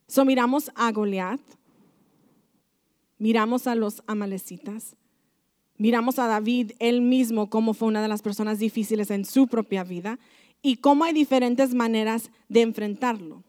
So 0.07 0.25
miramos 0.27 0.71
a 0.75 0.93
Goliat, 0.93 1.41
miramos 3.19 3.67
a 3.67 3.75
los 3.75 4.03
amalecitas, 4.07 4.95
miramos 5.79 6.19
a 6.19 6.27
David 6.27 6.73
él 6.79 7.01
mismo 7.01 7.51
como 7.51 7.75
fue 7.75 7.89
una 7.89 8.03
de 8.03 8.09
las 8.09 8.23
personas 8.23 8.59
difíciles 8.59 9.11
en 9.11 9.25
su 9.25 9.47
propia 9.47 9.85
vida 9.85 10.19
y 10.63 10.77
cómo 10.77 11.05
hay 11.05 11.13
diferentes 11.13 11.75
maneras 11.75 12.31
de 12.49 12.63
enfrentarlo. 12.63 13.43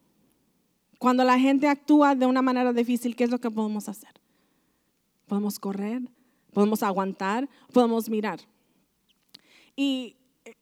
Cuando 0.98 1.24
la 1.24 1.38
gente 1.38 1.68
actúa 1.68 2.16
de 2.16 2.26
una 2.26 2.42
manera 2.42 2.74
difícil, 2.74 3.16
¿qué 3.16 3.26
es 3.26 3.30
lo 3.30 3.40
que 3.40 3.52
podemos 3.52 3.90
hacer? 3.90 4.12
Podemos 5.28 5.60
correr, 5.60 6.02
podemos 6.54 6.82
aguantar, 6.82 7.50
podemos 7.72 8.10
mirar. 8.10 8.40
Y 9.76 10.16
eh, 10.46 10.56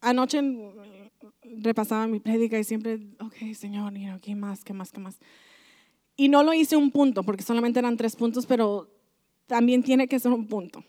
anoche 0.00 0.40
repasaba 1.42 2.06
mi 2.06 2.20
prédica 2.20 2.58
y 2.58 2.64
siempre, 2.64 3.00
ok, 3.20 3.54
Señor, 3.54 3.92
¿qué 4.20 4.34
más, 4.34 4.64
qué 4.64 4.72
más, 4.72 4.92
qué 4.92 5.00
más? 5.00 5.18
Y 6.16 6.28
no 6.28 6.42
lo 6.42 6.54
hice 6.54 6.76
un 6.76 6.90
punto, 6.90 7.22
porque 7.24 7.42
solamente 7.42 7.78
eran 7.78 7.96
tres 7.96 8.16
puntos, 8.16 8.46
pero 8.46 8.88
también 9.46 9.82
tiene 9.82 10.08
que 10.08 10.18
ser 10.18 10.32
un 10.32 10.46
punto. 10.46 10.84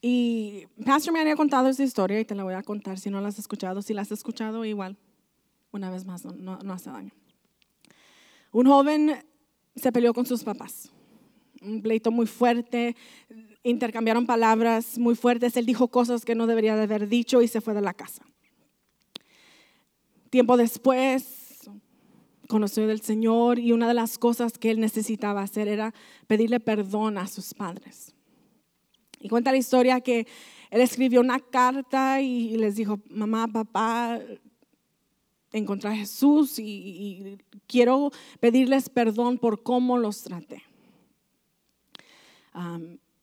Y 0.00 0.66
Pastor 0.84 1.12
me 1.12 1.20
había 1.20 1.36
contado 1.36 1.68
esa 1.68 1.82
historia 1.82 2.20
y 2.20 2.24
te 2.24 2.34
la 2.34 2.44
voy 2.44 2.54
a 2.54 2.62
contar 2.62 2.98
si 2.98 3.10
no 3.10 3.20
la 3.20 3.28
has 3.28 3.38
escuchado. 3.38 3.82
Si 3.82 3.92
la 3.92 4.02
has 4.02 4.12
escuchado, 4.12 4.64
igual, 4.64 4.96
una 5.72 5.90
vez 5.90 6.04
más, 6.04 6.24
no, 6.24 6.58
no 6.58 6.72
hace 6.72 6.90
daño. 6.90 7.12
Un 8.52 8.66
joven 8.66 9.16
se 9.76 9.92
peleó 9.92 10.14
con 10.14 10.26
sus 10.26 10.42
papás. 10.42 10.90
Un 11.60 11.82
pleito 11.82 12.10
muy 12.10 12.26
fuerte, 12.26 12.96
intercambiaron 13.62 14.26
palabras 14.26 14.98
muy 14.98 15.14
fuertes. 15.14 15.56
Él 15.56 15.66
dijo 15.66 15.88
cosas 15.88 16.24
que 16.24 16.34
no 16.34 16.46
debería 16.46 16.76
de 16.76 16.84
haber 16.84 17.08
dicho 17.08 17.42
y 17.42 17.48
se 17.48 17.60
fue 17.60 17.74
de 17.74 17.82
la 17.82 17.92
casa. 17.92 18.24
Tiempo 20.30 20.56
después 20.56 21.39
conoció 22.50 22.86
del 22.86 23.00
Señor 23.00 23.58
y 23.58 23.72
una 23.72 23.88
de 23.88 23.94
las 23.94 24.18
cosas 24.18 24.58
que 24.58 24.70
él 24.70 24.80
necesitaba 24.80 25.40
hacer 25.40 25.68
era 25.68 25.94
pedirle 26.26 26.60
perdón 26.60 27.16
a 27.16 27.26
sus 27.26 27.54
padres. 27.54 28.14
Y 29.20 29.28
cuenta 29.28 29.52
la 29.52 29.58
historia 29.58 30.00
que 30.00 30.26
él 30.70 30.80
escribió 30.80 31.20
una 31.20 31.40
carta 31.40 32.20
y 32.20 32.56
les 32.56 32.76
dijo, 32.76 33.00
mamá, 33.08 33.48
papá, 33.48 34.20
encontré 35.52 35.90
a 35.90 35.96
Jesús 35.96 36.58
y, 36.58 37.38
quiero 37.66 38.10
pedirles 38.40 38.88
perdón 38.88 39.38
por 39.38 39.62
cómo 39.62 39.96
los 39.96 40.22
traté. 40.22 40.62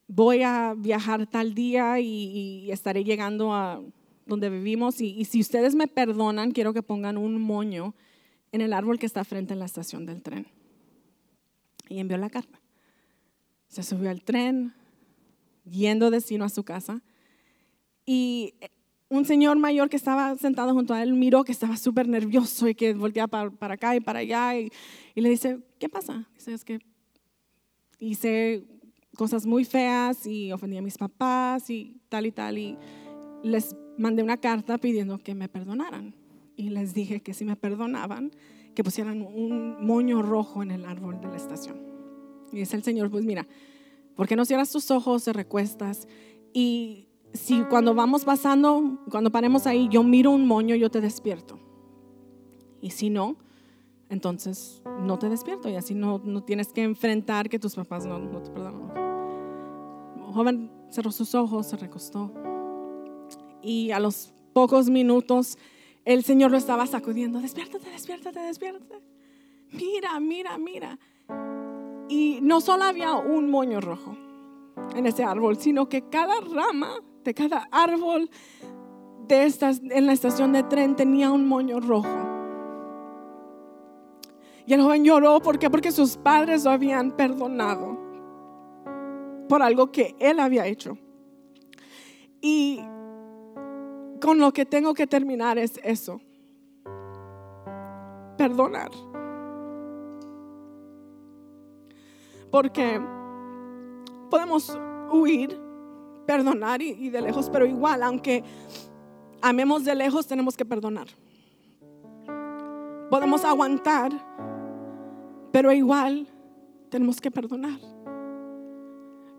voy 0.08 0.42
a 0.42 0.74
viajar 0.76 1.28
tal 1.28 1.54
día 1.54 2.00
y 2.00 2.72
estaré 2.72 3.04
llegando 3.04 3.54
a 3.54 3.82
donde 4.28 4.50
vivimos 4.50 5.02
y, 5.02 5.26
si 5.26 5.40
ustedes 5.40 5.74
me 5.74 5.88
perdonan, 5.88 6.52
quiero 6.52 6.74
que 6.74 6.84
pongan 6.84 7.18
un 7.18 7.42
moño 7.42 7.96
en 8.52 8.62
el 8.62 8.74
árbol 8.74 9.00
que 9.00 9.06
está 9.06 9.24
frente 9.24 9.54
a 9.54 9.58
la 9.58 9.66
estación 9.66 10.06
del 10.06 10.22
tren. 10.22 10.48
Y 11.90 12.00
envió 12.00 12.18
la 12.18 12.30
carta. 12.30 12.60
Se 13.68 13.84
subió 13.84 14.10
al 14.10 14.24
tren, 14.24 14.74
yendo 15.70 16.12
destino 16.12 16.46
a 16.46 16.50
su 16.50 16.64
casa. 16.64 17.02
Y 18.06 18.54
un 19.10 19.26
señor 19.26 19.58
mayor 19.58 19.90
que 19.90 19.98
estaba 19.98 20.36
sentado 20.38 20.74
junto 20.74 20.94
a 20.94 21.02
él 21.02 21.14
miró 21.14 21.44
que 21.44 21.52
estaba 21.52 21.78
súper 21.78 22.08
nervioso 22.08 22.68
y 22.68 22.76
que 22.76 22.94
volteaba 22.94 23.50
para, 23.52 23.74
acá 23.74 23.96
y 23.96 24.00
para 24.00 24.20
allá. 24.20 24.58
Y, 24.58 24.72
y, 25.16 25.22
le 25.22 25.30
dice, 25.30 25.60
¿qué 25.80 25.90
pasa? 25.90 26.28
Dice, 26.36 26.54
es 26.54 26.66
que 26.66 26.80
hice 28.00 28.64
cosas 29.16 29.46
muy 29.46 29.66
feas 29.66 30.26
y 30.26 30.52
ofendí 30.52 30.78
a 30.78 30.82
mis 30.82 30.98
papás 30.98 31.70
y 31.70 32.00
tal 32.10 32.26
y 32.26 32.32
tal. 32.32 32.58
Y 32.58 32.78
les 33.44 33.76
mandé 33.98 34.24
una 34.24 34.38
carta 34.38 34.78
pidiendo 34.78 35.18
que 35.18 35.36
me 35.36 35.50
perdonaran. 35.50 36.14
Y 36.58 36.70
les 36.72 36.94
dije 36.94 37.22
que 37.22 37.34
si 37.34 37.46
me 37.46 37.56
perdonaban, 37.56 38.32
que 38.76 38.84
pusieran 38.84 39.22
un 39.22 39.86
moño 39.86 40.22
rojo 40.22 40.62
en 40.62 40.72
el 40.72 40.86
árbol 40.86 41.22
de 41.22 41.28
la 41.28 41.38
estación. 41.38 41.78
Y 42.52 42.58
dice 42.58 42.76
el 42.76 42.84
Señor, 42.84 43.10
pues 43.10 43.24
mira, 43.24 43.48
¿por 44.16 44.28
qué 44.28 44.36
no 44.36 44.44
cierras 44.44 44.72
tus 44.72 44.92
ojos, 44.92 45.24
te 45.24 45.32
recuestas? 45.32 46.08
Y 46.54 47.08
si 47.34 47.62
cuando 47.64 47.94
vamos 47.94 48.26
pasando, 48.26 49.00
cuando 49.10 49.32
paremos 49.32 49.68
ahí, 49.68 49.88
yo 49.90 50.04
miro 50.04 50.32
un 50.32 50.46
moño, 50.46 50.76
yo 50.76 50.92
te 50.92 51.00
despierto. 51.00 51.60
Y 52.82 52.92
si 52.92 53.10
no, 53.10 53.38
entonces 54.10 54.82
no 55.02 55.18
te 55.18 55.30
despierto 55.30 55.70
y 55.70 55.76
así 55.76 55.94
no, 55.94 56.22
no 56.24 56.44
tienes 56.44 56.74
que 56.74 56.84
enfrentar 56.84 57.50
que 57.50 57.60
tus 57.60 57.76
papás 57.76 58.06
no, 58.06 58.20
no 58.20 58.42
te 58.42 58.52
perdonan. 58.52 58.92
Joven 60.34 60.72
cerró 60.90 61.12
sus 61.12 61.34
ojos, 61.36 61.68
se 61.68 61.78
recostó 61.78 62.32
y 63.62 63.92
a 63.92 64.00
los 64.00 64.34
pocos 64.54 64.90
minutos 64.90 65.58
el 66.08 66.24
Señor 66.24 66.52
lo 66.52 66.58
estaba 66.58 66.88
sacudiendo. 66.88 67.42
Despiértate, 67.42 67.90
despiértate, 67.90 68.40
despiértate. 68.40 69.02
Mira, 69.74 70.18
mira, 70.22 70.58
mira. 70.58 70.98
Y 72.08 72.40
no 72.42 72.62
solo 72.62 72.86
había 72.86 73.14
un 73.16 73.52
moño 73.52 73.82
rojo 73.82 74.16
en 74.96 75.06
ese 75.06 75.26
árbol, 75.26 75.58
sino 75.58 75.90
que 75.90 76.04
cada 76.04 76.40
rama 76.40 77.02
de 77.26 77.34
cada 77.34 77.68
árbol 77.72 78.30
de 79.28 79.44
estas, 79.44 79.82
en 79.84 80.06
la 80.06 80.14
estación 80.14 80.54
de 80.54 80.64
tren 80.64 80.96
tenía 80.96 81.30
un 81.30 81.46
moño 81.46 81.82
rojo. 81.82 82.08
Y 84.66 84.74
el 84.74 84.82
joven 84.82 85.04
lloró, 85.04 85.42
¿por 85.42 85.60
qué? 85.60 85.70
Porque 85.70 85.92
sus 85.92 86.16
padres 86.16 86.64
lo 86.64 86.72
habían 86.72 87.12
perdonado 87.18 87.98
por 89.50 89.62
algo 89.62 89.92
que 89.92 90.16
él 90.20 90.40
había 90.40 90.68
hecho. 90.68 90.98
Y 92.40 92.80
con 94.20 94.40
lo 94.40 94.52
que 94.52 94.66
tengo 94.66 94.94
que 94.94 95.08
terminar 95.08 95.58
es 95.58 95.80
eso. 95.84 96.22
Perdonar. 98.38 98.92
Porque 102.52 103.02
podemos 104.30 104.78
huir, 105.12 105.60
perdonar 106.26 106.82
y, 106.82 107.10
de 107.10 107.22
lejos, 107.22 107.50
pero 107.50 107.66
igual, 107.66 108.04
aunque 108.04 108.44
amemos 109.42 109.84
de 109.84 109.96
lejos, 109.96 110.28
tenemos 110.28 110.56
que 110.56 110.66
perdonar. 110.66 111.08
Podemos 113.10 113.46
aguantar, 113.46 114.12
pero 115.52 115.72
igual 115.72 116.28
tenemos 116.90 117.20
que 117.22 117.32
perdonar. 117.32 117.80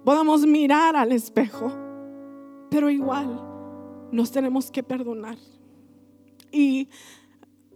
Podemos 0.04 0.46
mirar 0.46 0.96
al 0.96 1.12
espejo, 1.12 1.70
pero 2.70 2.88
igual 2.88 3.47
nos 4.12 4.30
tenemos 4.30 4.70
que 4.70 4.82
perdonar. 4.82 5.38
Y 6.50 6.88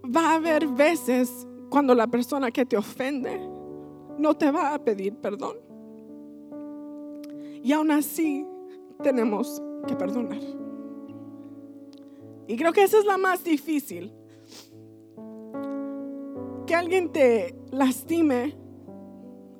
va 0.05 0.31
a 0.31 0.35
haber 0.37 0.67
veces 0.67 1.47
cuando 1.71 1.95
la 1.95 2.07
persona 2.07 2.51
que 2.51 2.67
te 2.67 2.77
ofende 2.77 3.41
no 4.19 4.35
te 4.35 4.51
va 4.51 4.75
a 4.75 4.79
pedir 4.79 5.15
perdón. 5.17 5.57
Y 7.63 7.73
aún 7.73 7.91
así 7.91 8.47
tenemos 9.03 9.63
que 9.87 9.95
perdonar. 9.95 10.41
Y 12.47 12.57
creo 12.57 12.73
que 12.73 12.83
esa 12.83 12.99
es 12.99 13.05
la 13.05 13.19
más 13.19 13.45
difícil. 13.45 14.13
Que 16.67 16.75
alguien 16.75 17.11
te 17.11 17.55
lastime 17.71 18.55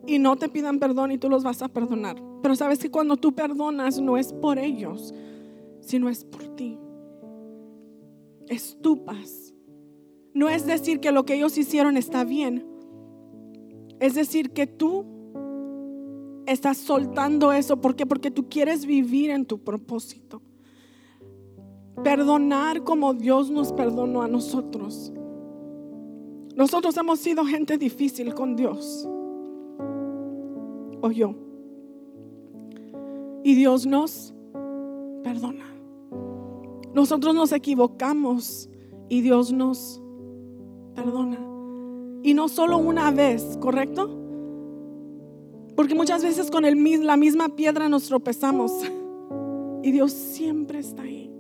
y 0.07 0.19
no 0.19 0.37
te 0.37 0.49
pidan 0.49 0.79
perdón 0.79 1.13
y 1.13 1.19
tú 1.19 1.29
los 1.29 1.45
vas 1.45 1.63
a 1.63 1.69
perdonar. 1.69 2.23
Pero 2.43 2.57
sabes 2.57 2.79
que 2.81 2.91
cuando 2.91 3.17
tú 3.17 3.33
perdonas 3.33 4.01
no 4.01 4.17
es 4.17 4.33
por 4.33 4.59
ellos, 4.59 5.15
sino 5.83 6.09
es 6.09 6.25
por 6.25 6.49
ti. 6.57 6.79
Es 8.49 8.79
tu 8.81 9.05
paz. 9.05 9.55
No 10.35 10.49
es 10.49 10.67
decir 10.67 11.01
que 11.01 11.13
lo 11.13 11.25
que 11.25 11.35
ellos 11.35 11.59
hicieron 11.59 11.97
está 11.97 12.25
bien. 12.25 12.67
Es 14.01 14.15
decir 14.15 14.53
que 14.53 14.67
tú 14.67 15.05
estás 16.47 16.79
soltando 16.79 17.53
eso. 17.53 17.81
¿Por 17.81 17.95
qué? 17.95 18.07
Porque 18.07 18.31
tú 18.31 18.49
quieres 18.49 18.87
vivir 18.87 19.31
en 19.31 19.45
tu 19.45 19.63
propósito. 19.63 20.43
Perdonar 22.03 22.83
como 22.85 23.15
Dios 23.15 23.51
nos 23.51 23.73
perdonó 23.73 24.23
a 24.23 24.29
nosotros. 24.29 25.13
Nosotros 26.57 26.97
hemos 26.97 27.19
sido 27.19 27.45
gente 27.45 27.79
difícil 27.79 28.35
con 28.35 28.57
Dios. 28.57 29.09
O 31.01 31.11
yo. 31.11 31.35
Y 33.45 33.55
Dios 33.55 33.87
nos 33.87 34.35
perdona. 35.23 35.72
Nosotros 36.95 37.35
nos 37.35 37.53
equivocamos 37.53 38.69
y 39.09 39.21
Dios 39.21 39.53
nos 39.53 40.03
perdona. 40.95 41.39
Y 42.23 42.35
no 42.35 42.49
solo 42.49 42.79
una 42.79 43.11
vez, 43.11 43.59
¿correcto? 43.61 44.19
Porque 45.75 45.95
muchas 45.95 46.23
veces 46.23 46.51
con 46.51 46.65
la 46.65 47.17
misma 47.17 47.49
piedra 47.51 47.89
nos 47.89 48.05
tropezamos. 48.05 48.73
Y 49.83 49.91
Dios 49.91 50.13
siempre 50.13 50.79
está 50.79 51.03
ahí. 51.03 51.31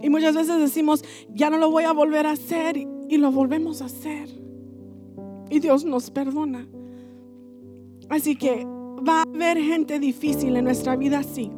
Y 0.00 0.08
muchas 0.08 0.34
veces 0.34 0.58
decimos, 0.60 1.04
ya 1.34 1.50
no 1.50 1.58
lo 1.58 1.70
voy 1.70 1.84
a 1.84 1.92
volver 1.92 2.26
a 2.26 2.32
hacer. 2.32 2.76
Y 2.76 3.16
lo 3.16 3.32
volvemos 3.32 3.82
a 3.82 3.86
hacer. 3.86 4.28
Y 5.50 5.60
Dios 5.60 5.84
nos 5.84 6.10
perdona. 6.10 6.68
Así 8.08 8.36
que 8.36 8.64
va 9.06 9.20
a 9.20 9.22
haber 9.22 9.58
gente 9.58 9.98
difícil 9.98 10.56
en 10.56 10.64
nuestra 10.64 10.96
vida, 10.96 11.22
sí. 11.22 11.50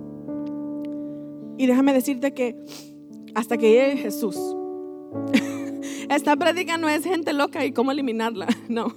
Y 1.60 1.66
déjame 1.66 1.92
decirte 1.92 2.32
que 2.32 2.56
hasta 3.34 3.58
que 3.58 3.68
llegue 3.70 3.98
Jesús, 3.98 4.34
esta 6.08 6.34
prédica 6.34 6.78
no 6.78 6.88
es 6.88 7.04
gente 7.04 7.34
loca 7.34 7.66
y 7.66 7.72
cómo 7.72 7.92
eliminarla, 7.92 8.46
no, 8.70 8.94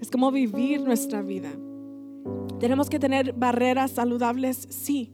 es 0.00 0.08
como 0.12 0.30
vivir 0.30 0.82
nuestra 0.82 1.20
vida. 1.20 1.50
Tenemos 2.60 2.88
que 2.88 3.00
tener 3.00 3.32
barreras 3.32 3.90
saludables, 3.90 4.68
sí. 4.70 5.10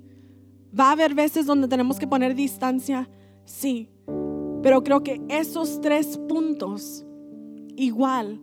Va 0.79 0.91
a 0.91 0.93
haber 0.93 1.15
veces 1.15 1.47
donde 1.47 1.67
tenemos 1.67 1.99
que 1.99 2.07
poner 2.07 2.35
distancia, 2.35 3.09
sí. 3.47 3.89
Pero 4.63 4.85
creo 4.85 5.03
que 5.03 5.23
esos 5.31 5.81
tres 5.81 6.19
puntos, 6.29 7.07
igual, 7.75 8.39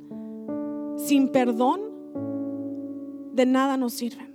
sin 0.98 1.28
perdón, 1.28 1.82
de 3.32 3.46
nada 3.46 3.78
nos 3.78 3.94
sirven. 3.94 4.28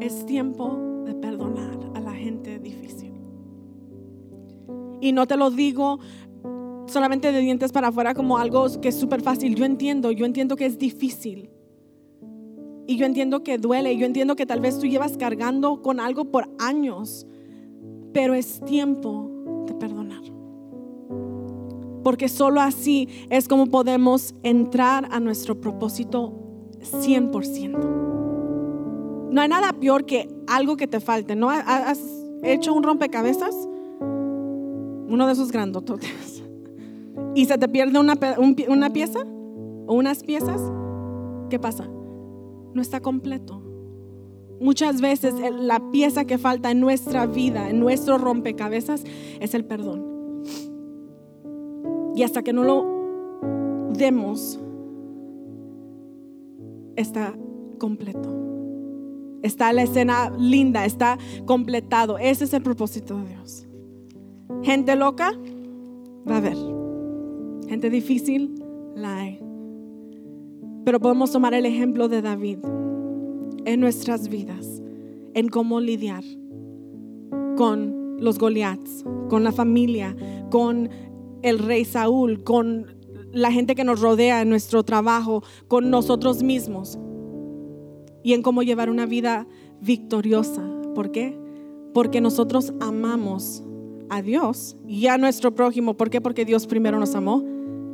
Es 0.00 0.26
tiempo 0.26 0.91
perdonar 1.22 1.78
a 1.94 2.00
la 2.00 2.12
gente 2.12 2.58
difícil. 2.58 3.12
Y 5.00 5.12
no 5.12 5.26
te 5.26 5.38
lo 5.38 5.50
digo 5.50 5.98
solamente 6.86 7.32
de 7.32 7.40
dientes 7.40 7.72
para 7.72 7.88
afuera 7.88 8.12
como 8.12 8.36
algo 8.36 8.66
que 8.80 8.88
es 8.88 9.00
súper 9.00 9.22
fácil. 9.22 9.54
Yo 9.54 9.64
entiendo, 9.64 10.10
yo 10.10 10.26
entiendo 10.26 10.56
que 10.56 10.66
es 10.66 10.78
difícil. 10.78 11.48
Y 12.86 12.96
yo 12.96 13.06
entiendo 13.06 13.42
que 13.42 13.56
duele. 13.56 13.96
Yo 13.96 14.04
entiendo 14.04 14.36
que 14.36 14.44
tal 14.44 14.60
vez 14.60 14.78
tú 14.78 14.86
llevas 14.86 15.16
cargando 15.16 15.80
con 15.80 15.98
algo 16.00 16.26
por 16.26 16.50
años. 16.58 17.26
Pero 18.12 18.34
es 18.34 18.60
tiempo 18.60 19.30
de 19.66 19.74
perdonar. 19.74 20.22
Porque 22.04 22.28
solo 22.28 22.60
así 22.60 23.08
es 23.30 23.48
como 23.48 23.66
podemos 23.66 24.34
entrar 24.42 25.08
a 25.10 25.20
nuestro 25.20 25.60
propósito 25.60 26.34
100%. 26.80 28.21
No 29.32 29.40
hay 29.40 29.48
nada 29.48 29.72
peor 29.72 30.04
que 30.04 30.28
algo 30.46 30.76
que 30.76 30.86
te 30.86 31.00
falte. 31.00 31.34
¿No 31.34 31.48
has 31.48 31.98
hecho 32.42 32.74
un 32.74 32.82
rompecabezas? 32.82 33.54
Uno 33.98 35.26
de 35.26 35.32
esos 35.32 35.50
grandototes. 35.50 36.42
Y 37.34 37.46
se 37.46 37.56
te 37.56 37.68
pierde 37.68 37.98
una, 37.98 38.14
una 38.68 38.90
pieza 38.90 39.20
o 39.86 39.94
unas 39.94 40.22
piezas. 40.22 40.60
¿Qué 41.48 41.58
pasa? 41.58 41.86
No 42.74 42.80
está 42.80 43.00
completo. 43.00 43.62
Muchas 44.60 45.00
veces 45.00 45.34
la 45.50 45.90
pieza 45.90 46.24
que 46.24 46.38
falta 46.38 46.70
en 46.70 46.80
nuestra 46.80 47.26
vida, 47.26 47.68
en 47.68 47.80
nuestro 47.80 48.16
rompecabezas, 48.16 49.04
es 49.40 49.54
el 49.54 49.64
perdón. 49.64 50.42
Y 52.14 52.22
hasta 52.22 52.42
que 52.42 52.52
no 52.52 52.64
lo 52.64 53.92
demos, 53.92 54.58
está 56.96 57.34
completo. 57.78 58.41
Está 59.42 59.72
la 59.72 59.82
escena 59.82 60.30
linda, 60.38 60.84
está 60.84 61.18
completado. 61.44 62.18
Ese 62.18 62.44
es 62.44 62.54
el 62.54 62.62
propósito 62.62 63.16
de 63.18 63.28
Dios. 63.30 63.66
Gente 64.62 64.94
loca, 64.94 65.32
va 66.28 66.34
a 66.34 66.38
haber. 66.38 66.56
Gente 67.68 67.90
difícil, 67.90 68.62
la 68.94 69.16
hay. 69.16 69.40
Pero 70.84 71.00
podemos 71.00 71.32
tomar 71.32 71.54
el 71.54 71.66
ejemplo 71.66 72.08
de 72.08 72.22
David 72.22 72.58
en 73.64 73.80
nuestras 73.80 74.28
vidas, 74.28 74.82
en 75.34 75.48
cómo 75.48 75.80
lidiar 75.80 76.24
con 77.56 78.18
los 78.18 78.38
Goliaths, 78.38 79.04
con 79.28 79.42
la 79.42 79.52
familia, 79.52 80.16
con 80.50 80.88
el 81.42 81.58
rey 81.58 81.84
Saúl, 81.84 82.44
con 82.44 82.94
la 83.32 83.50
gente 83.50 83.74
que 83.74 83.84
nos 83.84 84.00
rodea 84.00 84.42
en 84.42 84.48
nuestro 84.48 84.84
trabajo, 84.84 85.42
con 85.66 85.90
nosotros 85.90 86.42
mismos 86.42 86.98
y 88.22 88.34
en 88.34 88.42
cómo 88.42 88.62
llevar 88.62 88.90
una 88.90 89.06
vida 89.06 89.46
victoriosa. 89.80 90.62
¿Por 90.94 91.10
qué? 91.10 91.38
Porque 91.92 92.20
nosotros 92.20 92.72
amamos 92.80 93.62
a 94.08 94.22
Dios 94.22 94.76
y 94.86 95.06
a 95.06 95.18
nuestro 95.18 95.54
prójimo. 95.54 95.94
¿Por 95.94 96.10
qué? 96.10 96.20
Porque 96.20 96.44
Dios 96.44 96.66
primero 96.66 96.98
nos 96.98 97.14
amó 97.14 97.42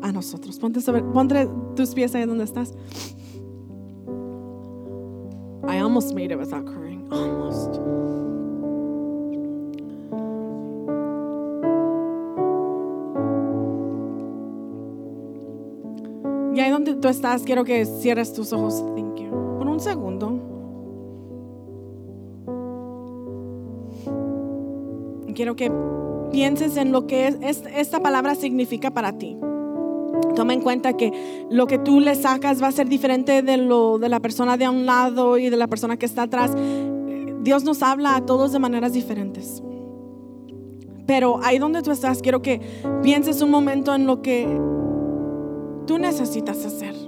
a 0.02 0.12
nosotros. 0.12 0.58
Ponte, 0.58 0.80
sobre, 0.80 1.02
ponte 1.02 1.48
tus 1.76 1.94
pies 1.94 2.14
ahí 2.14 2.26
donde 2.26 2.44
estás. 2.44 2.74
I 5.68 5.78
almost 5.78 6.14
made 6.14 6.32
it 6.32 6.38
without 6.38 6.64
crying. 6.64 7.06
Almost. 7.10 7.76
Y 16.54 16.60
ahí 16.60 16.70
donde 16.70 16.94
tú 16.94 17.06
estás, 17.06 17.42
quiero 17.44 17.64
que 17.64 17.84
cierres 17.84 18.32
tus 18.32 18.52
ojos. 18.52 18.82
Thank 18.96 19.20
you. 19.20 19.47
Un 19.78 19.84
segundo. 19.84 20.40
Quiero 25.36 25.54
que 25.54 25.70
pienses 26.32 26.76
en 26.76 26.90
lo 26.90 27.06
que 27.06 27.28
es, 27.28 27.62
esta 27.76 28.00
palabra 28.00 28.34
significa 28.34 28.90
para 28.90 29.16
ti. 29.18 29.38
Toma 30.34 30.54
en 30.54 30.62
cuenta 30.62 30.94
que 30.94 31.46
lo 31.48 31.68
que 31.68 31.78
tú 31.78 32.00
le 32.00 32.16
sacas 32.16 32.60
va 32.60 32.66
a 32.66 32.72
ser 32.72 32.88
diferente 32.88 33.42
de 33.42 33.56
lo 33.56 34.00
de 34.00 34.08
la 34.08 34.18
persona 34.18 34.56
de 34.56 34.64
a 34.64 34.72
un 34.72 34.84
lado 34.84 35.38
y 35.38 35.48
de 35.48 35.56
la 35.56 35.68
persona 35.68 35.96
que 35.96 36.06
está 36.06 36.22
atrás. 36.22 36.56
Dios 37.42 37.62
nos 37.62 37.80
habla 37.84 38.16
a 38.16 38.26
todos 38.26 38.50
de 38.50 38.58
maneras 38.58 38.94
diferentes. 38.94 39.62
Pero 41.06 41.38
ahí 41.44 41.60
donde 41.60 41.82
tú 41.82 41.92
estás, 41.92 42.20
quiero 42.20 42.42
que 42.42 42.60
pienses 43.04 43.42
un 43.42 43.52
momento 43.52 43.94
en 43.94 44.08
lo 44.08 44.22
que 44.22 44.44
tú 45.86 45.98
necesitas 45.98 46.66
hacer. 46.66 47.07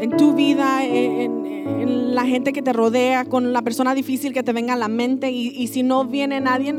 En 0.00 0.16
tu 0.16 0.34
vida, 0.34 0.84
en, 0.84 2.14
la 2.14 2.24
gente 2.24 2.52
que 2.52 2.62
te 2.62 2.72
rodea, 2.72 3.24
con 3.24 3.52
la 3.52 3.62
persona 3.62 3.94
difícil 3.94 4.32
que 4.32 4.42
te 4.42 4.52
venga 4.52 4.72
a 4.72 4.76
la 4.76 4.88
mente. 4.88 5.30
Y, 5.30 5.66
si 5.68 5.82
no 5.82 6.04
viene 6.04 6.40
nadie, 6.40 6.74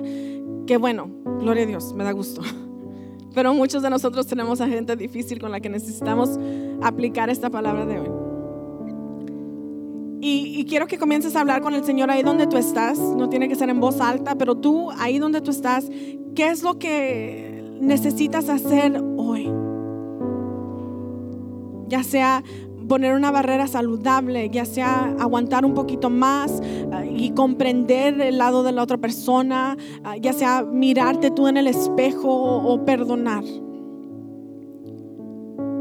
que 0.67 0.77
bueno, 0.77 1.09
gloria 1.39 1.63
a 1.63 1.65
Dios, 1.67 1.93
me 1.93 2.03
da 2.03 2.11
gusto. 2.11 2.41
Pero 3.33 3.53
muchos 3.53 3.81
de 3.81 3.89
nosotros 3.89 4.27
tenemos 4.27 4.59
a 4.59 4.67
gente 4.67 4.95
difícil 4.95 5.39
con 5.39 5.51
la 5.51 5.59
que 5.59 5.69
necesitamos 5.69 6.37
aplicar 6.81 7.29
esta 7.29 7.49
palabra 7.49 7.85
de 7.85 7.99
hoy. 7.99 8.09
Y, 10.23 10.65
quiero 10.65 10.87
que 10.87 10.97
comiences 10.97 11.35
a 11.35 11.41
hablar 11.41 11.61
con 11.61 11.73
el 11.73 11.83
Señor 11.83 12.11
ahí 12.11 12.23
donde 12.23 12.47
tú 12.47 12.57
estás. 12.57 12.97
No 12.99 13.29
tiene 13.29 13.47
que 13.47 13.55
ser 13.55 13.69
en 13.69 13.79
voz 13.79 14.01
alta, 14.01 14.35
pero 14.35 14.55
tú 14.55 14.91
ahí 14.97 15.19
donde 15.19 15.41
tú 15.41 15.51
estás, 15.51 15.89
¿qué 16.35 16.49
es 16.49 16.63
lo 16.63 16.79
que 16.79 17.63
necesitas 17.79 18.49
hacer 18.49 19.01
hoy? 19.17 19.49
ya 21.91 22.03
sea 22.03 22.43
poner 22.87 23.13
una 23.13 23.31
barrera 23.31 23.67
saludable, 23.67 24.49
ya 24.49 24.65
sea 24.65 25.15
aguantar 25.19 25.65
un 25.65 25.73
poquito 25.73 26.09
más 26.09 26.61
ah, 26.91 27.05
y 27.05 27.31
comprender 27.31 28.19
el 28.21 28.37
lado 28.37 28.63
de 28.63 28.71
la 28.71 28.83
otra 28.83 28.97
persona, 28.97 29.77
ah, 30.03 30.17
ya 30.17 30.33
sea 30.33 30.63
mirarte 30.63 31.31
tú 31.31 31.47
en 31.47 31.57
el 31.57 31.67
espejo 31.67 32.29
o, 32.29 32.85
perdonar. 32.85 33.43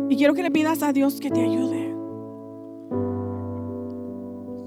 Y 0.08 0.16
quiero 0.16 0.34
que 0.34 0.42
le 0.42 0.50
pidas 0.50 0.82
a 0.82 0.92
Dios 0.92 1.20
que 1.20 1.30
te 1.30 1.40
ayude. 1.40 1.94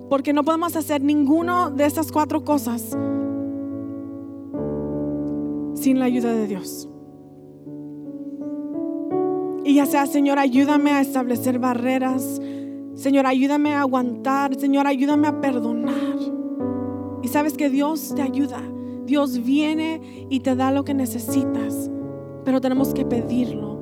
Porque 0.10 0.32
no 0.32 0.44
podemos 0.44 0.76
hacer 0.76 1.02
ninguno 1.02 1.70
de 1.70 1.86
estas 1.86 2.12
cuatro 2.12 2.44
cosas 2.44 2.96
sin 5.76 6.00
la 6.00 6.06
ayuda 6.06 6.34
de 6.34 6.48
Dios. 6.48 6.88
Y 9.66 9.76
ya 9.76 9.86
sea, 9.86 10.06
Señor, 10.06 10.40
ayúdame 10.40 10.92
a 10.92 11.02
establecer 11.02 11.60
barreras 11.60 12.40
Señor, 12.96 13.26
ayúdame 13.26 13.74
a 13.74 13.82
aguantar. 13.82 14.56
Señor, 14.56 14.88
ayúdame 14.88 15.28
a 15.28 15.42
perdonar. 15.42 15.94
Y 17.22 17.28
sabes 17.28 17.56
que 17.56 17.70
Dios 17.70 18.14
te 18.16 18.22
ayuda. 18.22 18.62
Dios 19.06 19.44
viene 19.44 20.28
y 20.30 20.42
te 20.42 20.56
da 20.56 20.72
lo 20.72 20.86
que 20.86 20.94
necesitas. 20.94 21.90
Pero 22.46 22.62
tenemos 22.62 22.94
que 22.94 23.06
pedirlo. 23.06 23.73